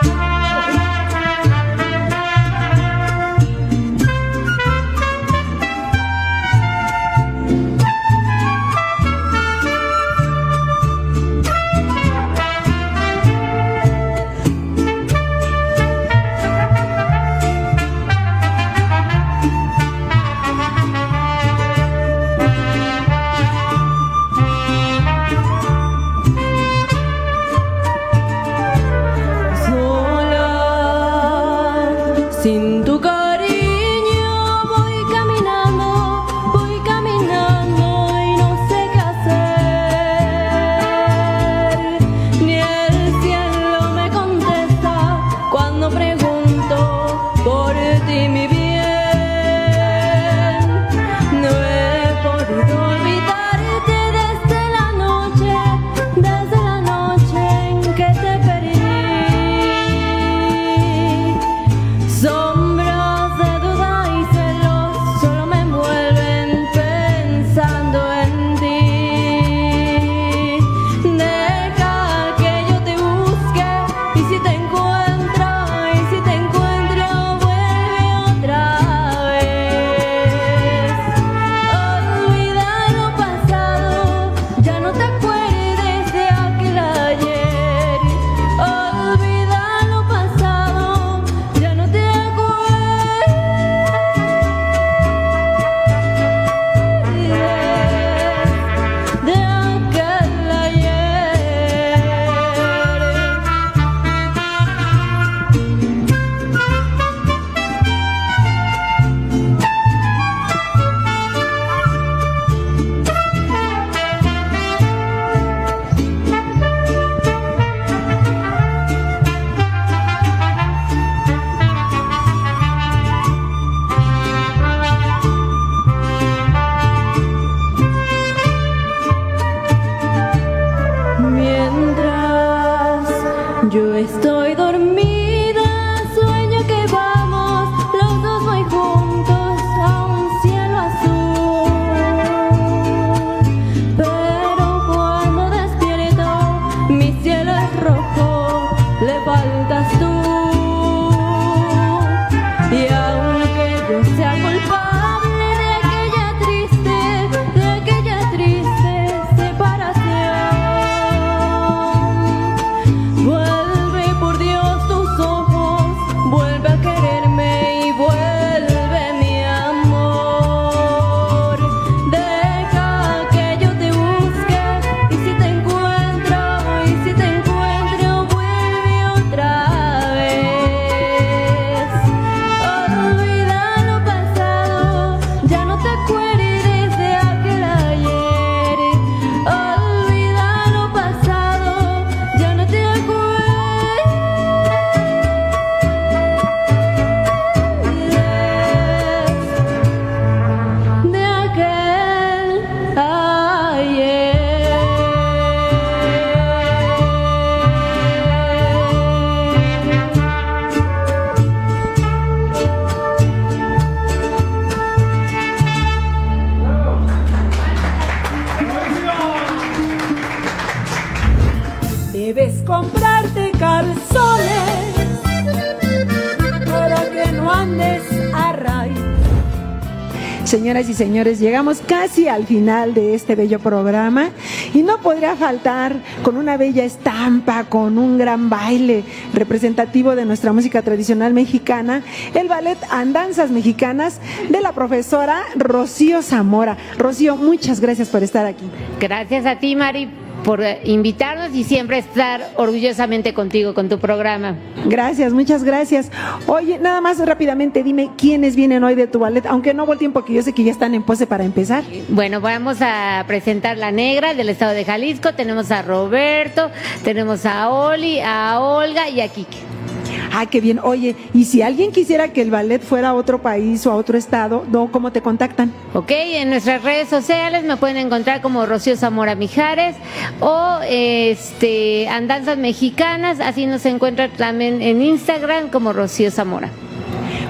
Y 230.88 230.92
señores, 230.92 231.38
llegamos 231.38 231.80
casi 231.86 232.28
al 232.28 232.46
final 232.46 232.92
de 232.92 233.14
este 233.14 233.34
bello 233.34 233.58
programa 233.58 234.30
y 234.74 234.82
no 234.82 234.98
podría 234.98 235.34
faltar 235.34 235.96
con 236.22 236.36
una 236.36 236.56
bella 236.56 236.84
estampa, 236.84 237.64
con 237.64 237.96
un 237.96 238.18
gran 238.18 238.50
baile 238.50 239.02
representativo 239.32 240.14
de 240.14 240.26
nuestra 240.26 240.52
música 240.52 240.82
tradicional 240.82 241.32
mexicana, 241.32 242.02
el 242.34 242.48
ballet 242.48 242.78
Andanzas 242.90 243.50
Mexicanas 243.50 244.20
de 244.50 244.60
la 244.60 244.72
profesora 244.72 245.44
Rocío 245.56 246.22
Zamora. 246.22 246.76
Rocío, 246.98 247.36
muchas 247.36 247.80
gracias 247.80 248.08
por 248.10 248.22
estar 248.22 248.44
aquí. 248.44 248.64
Gracias 249.00 249.46
a 249.46 249.58
ti, 249.58 249.76
Mari, 249.76 250.10
por 250.44 250.62
invitarnos 250.84 251.54
y 251.54 251.64
siempre 251.64 251.98
estar 251.98 252.50
orgullosamente 252.56 253.34
contigo, 253.34 253.74
con 253.74 253.88
tu 253.88 253.98
programa. 253.98 254.56
Gracias, 254.84 255.32
muchas 255.32 255.64
gracias. 255.64 256.10
Oye, 256.46 256.78
nada 256.78 257.00
más 257.00 257.18
rápidamente, 257.18 257.82
dime 257.82 258.10
quiénes 258.16 258.54
tienen 258.54 258.84
hoy 258.84 258.94
de 258.94 259.06
tu 259.06 259.18
ballet, 259.18 259.46
aunque 259.46 259.74
no 259.74 259.84
hubo 259.84 259.96
tiempo 259.96 260.24
que 260.24 260.34
yo 260.34 260.42
sé 260.42 260.52
que 260.52 260.62
ya 260.62 260.70
están 260.70 260.94
en 260.94 261.02
pose 261.02 261.26
para 261.26 261.44
empezar. 261.44 261.82
Bueno, 262.08 262.40
vamos 262.40 262.78
a 262.80 263.24
presentar 263.26 263.78
la 263.78 263.90
negra 263.90 264.34
del 264.34 264.50
estado 264.50 264.72
de 264.72 264.84
Jalisco. 264.84 265.32
Tenemos 265.32 265.70
a 265.70 265.82
Roberto, 265.82 266.70
tenemos 267.02 267.46
a 267.46 267.70
Oli, 267.70 268.20
a 268.20 268.60
Olga 268.60 269.08
y 269.08 269.20
a 269.20 269.28
Kike. 269.28 269.83
Ah, 270.32 270.46
qué 270.46 270.60
bien. 270.60 270.80
Oye, 270.82 271.16
y 271.32 271.44
si 271.44 271.62
alguien 271.62 271.92
quisiera 271.92 272.28
que 272.28 272.42
el 272.42 272.50
ballet 272.50 272.82
fuera 272.82 273.10
a 273.10 273.14
otro 273.14 273.40
país 273.40 273.86
o 273.86 273.92
a 273.92 273.94
otro 273.94 274.18
estado. 274.18 274.64
¿cómo 274.90 275.12
te 275.12 275.20
contactan? 275.20 275.72
Ok, 275.94 276.10
en 276.10 276.50
nuestras 276.50 276.82
redes 276.82 277.08
sociales 277.08 277.64
me 277.64 277.76
pueden 277.76 277.96
encontrar 277.96 278.40
como 278.40 278.66
Rocío 278.66 278.96
Zamora 278.96 279.34
Mijares 279.34 279.96
o 280.40 280.78
este 280.88 282.08
Andanzas 282.08 282.58
Mexicanas, 282.58 283.40
así 283.40 283.66
nos 283.66 283.84
encuentran 283.86 284.30
también 284.36 284.82
en 284.82 285.02
Instagram 285.02 285.70
como 285.70 285.92
Rocío 285.92 286.30
Zamora. 286.30 286.70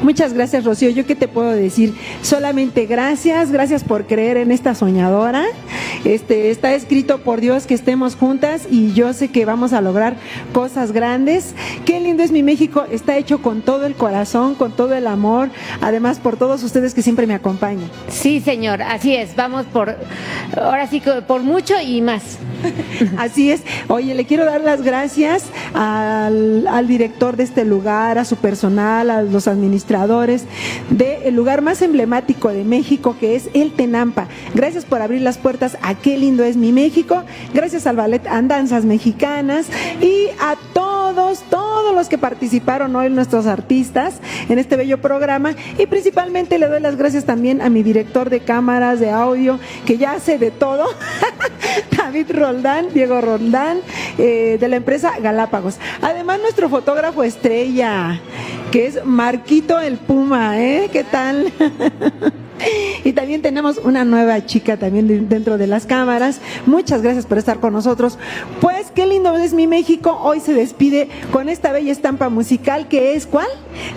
Muchas 0.05 0.35
gracias, 0.35 0.65
Rocío. 0.65 0.91
¿Yo 0.91 1.07
qué 1.07 1.15
te 1.15 1.29
puedo 1.29 1.53
decir? 1.53 1.95
Solamente 2.21 2.85
gracias, 2.85 3.51
gracias 3.51 3.83
por 3.83 4.07
creer 4.07 4.37
en 4.37 4.53
esta 4.53 4.75
soñadora. 4.75 5.47
Este, 6.05 6.51
está 6.51 6.75
escrito 6.75 7.23
por 7.23 7.41
Dios 7.41 7.65
que 7.67 7.73
estemos 7.73 8.15
juntas 8.15 8.69
y 8.71 8.93
yo 8.93 9.15
sé 9.15 9.29
que 9.29 9.47
vamos 9.47 9.73
a 9.73 9.81
lograr 9.81 10.17
cosas 10.53 10.93
grandes. 10.93 11.55
Qué 11.87 12.01
lindo 12.01 12.23
es 12.23 12.33
mi 12.33 12.43
México, 12.43 12.85
está 12.91 13.17
hecho 13.17 13.41
con 13.41 13.63
todo 13.63 13.87
el 13.87 13.95
corazón, 13.95 14.57
con 14.57 14.73
todo 14.73 14.93
el 14.93 15.07
amor, 15.07 15.49
además 15.81 16.19
por 16.19 16.37
todos 16.37 16.63
ustedes 16.65 16.93
que 16.93 17.01
siempre 17.01 17.27
me 17.27 17.33
acompañan. 17.33 17.89
Sí, 18.09 18.43
señor, 18.43 18.83
así 18.83 19.15
es. 19.15 19.35
Vamos 19.37 19.65
por, 19.65 19.97
ahora 20.55 20.87
sí 20.87 21.03
por 21.27 21.43
mucho 21.43 21.81
y 21.81 22.03
más. 22.03 22.23
Así 23.19 23.51
es. 23.51 23.63
Oye, 23.89 24.15
le 24.15 24.25
quiero 24.25 24.47
dar 24.47 24.63
las 24.63 24.81
gracias 24.81 25.45
al, 25.75 26.67
al 26.67 26.89
director 26.89 27.37
de 27.37 27.43
este 27.43 27.67
lugar, 27.67 28.17
a 28.17 28.25
su 28.25 28.37
personal, 28.37 29.11
a 29.11 29.21
los 29.21 29.49
administradores 29.49 29.94
del 30.91 31.35
lugar 31.37 31.63
más 31.63 31.81
emblemático 31.81 32.49
de 32.49 32.65
México, 32.65 33.17
que 33.21 33.37
es 33.37 33.49
el 33.55 33.73
Tenampa. 33.73 34.27
Gracias 34.53 34.85
por 34.85 35.01
abrir 35.01 35.21
las 35.21 35.39
puertas 35.39 35.79
a 35.83 35.95
Qué 35.95 36.19
lindo 36.19 36.43
es 36.43 36.57
mi 36.57 36.73
México. 36.73 37.23
Gracias 37.53 37.87
al 37.87 37.97
Ballet 37.97 38.27
Andanzas 38.27 38.85
Mexicanas 38.85 39.67
y 40.01 40.31
a 40.41 40.57
todos, 40.73 41.43
todos 41.49 41.95
los 41.95 42.09
que 42.09 42.19
participaron 42.19 42.97
hoy, 42.97 43.09
nuestros 43.09 43.47
artistas, 43.47 44.17
en 44.49 44.59
este 44.59 44.75
bello 44.77 45.01
programa. 45.01 45.55
Y 45.79 45.87
principalmente 45.87 46.59
le 46.59 46.67
doy 46.67 46.81
las 46.81 46.97
gracias 46.97 47.25
también 47.25 47.63
a 47.63 47.71
mi 47.71 47.85
director 47.85 48.31
de 48.31 48.41
cámaras, 48.41 48.99
de 48.99 49.11
audio, 49.11 49.61
que 49.87 49.97
ya 49.97 50.13
hace 50.13 50.39
de 50.39 50.51
todo, 50.51 50.87
David 51.97 52.33
Roldán, 52.33 52.89
Diego 52.93 53.21
Roldán, 53.21 53.79
eh, 54.19 54.59
de 54.59 54.69
la 54.69 54.77
empresa 54.77 55.13
Galápagos. 55.21 55.77
Además, 56.03 56.41
nuestro 56.41 56.69
fotógrafo 56.69 57.23
estrella, 57.23 58.21
que 58.75 58.89
es 58.89 59.05
Marquito 59.05 59.79
el 59.79 59.99
Puma, 59.99 60.61
¿eh? 60.61 60.89
¿Qué 60.93 61.05
tal? 61.05 61.53
Y 63.05 63.13
también 63.13 63.43
tenemos 63.43 63.79
una 63.79 64.05
nueva 64.05 64.47
chica 64.47 64.77
también 64.79 65.07
de- 65.07 65.21
dentro 65.21 65.59
de 65.59 65.67
las 65.67 65.85
cámaras. 65.87 66.41
Muchas 66.67 67.03
gracias 67.03 67.27
por 67.27 67.37
estar 67.37 67.59
con 67.61 67.73
nosotros. 67.75 68.17
Pues 68.61 68.91
qué 68.95 69.07
lindo 69.07 69.37
es 69.37 69.53
mi 69.53 69.67
México. 69.67 70.19
Hoy 70.23 70.41
se 70.41 70.55
despide 70.55 71.09
con 71.31 71.49
esta 71.51 71.73
bella 71.73 71.93
estampa 71.93 72.31
musical 72.31 72.89
que 72.89 73.15
es 73.17 73.27
¿cuál? 73.27 73.49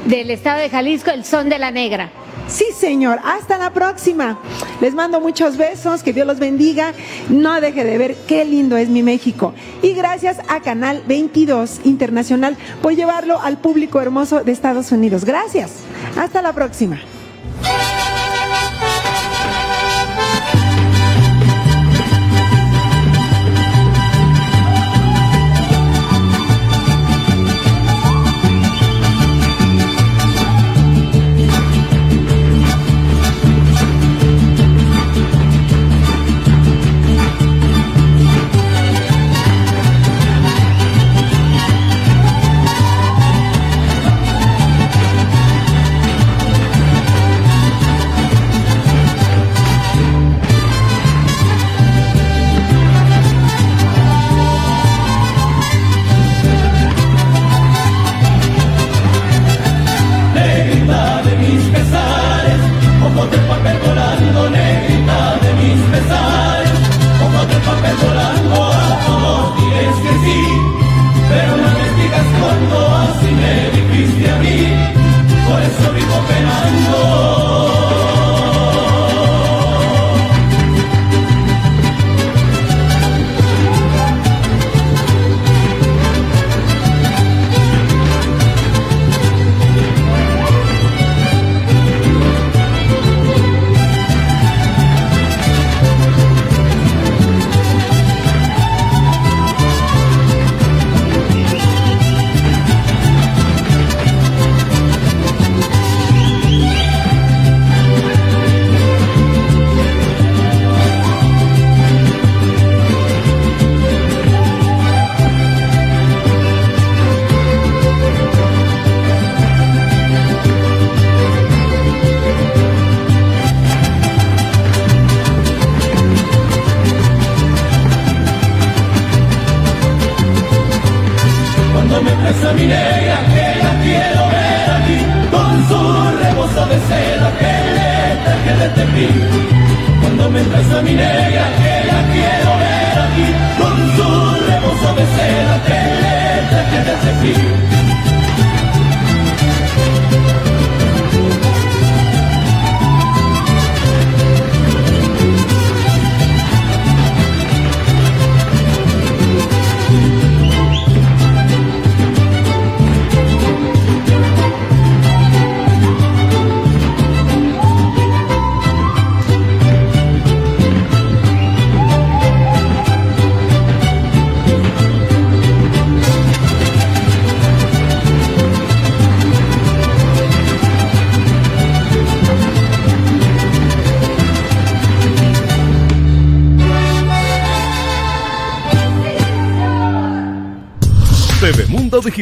Del 0.05 0.31
estado 0.31 0.59
de 0.59 0.69
Jalisco, 0.69 1.11
el 1.11 1.23
son 1.23 1.47
de 1.49 1.59
la 1.59 1.71
negra. 1.71 2.09
Sí, 2.47 2.65
señor. 2.75 3.19
Hasta 3.23 3.57
la 3.57 3.71
próxima. 3.71 4.39
Les 4.79 4.93
mando 4.93 5.19
muchos 5.19 5.57
besos. 5.57 6.03
Que 6.03 6.13
Dios 6.13 6.25
los 6.25 6.39
bendiga. 6.39 6.93
No 7.29 7.59
deje 7.59 7.83
de 7.83 7.97
ver 7.97 8.15
qué 8.27 8.45
lindo 8.45 8.77
es 8.77 8.89
mi 8.89 9.03
México. 9.03 9.53
Y 9.81 9.93
gracias 9.93 10.37
a 10.47 10.61
Canal 10.61 11.03
22 11.07 11.81
Internacional 11.83 12.57
por 12.81 12.95
llevarlo 12.95 13.39
al 13.41 13.57
público 13.57 14.01
hermoso 14.01 14.43
de 14.43 14.51
Estados 14.51 14.91
Unidos. 14.91 15.25
Gracias. 15.25 15.71
Hasta 16.17 16.41
la 16.41 16.53
próxima. 16.53 16.99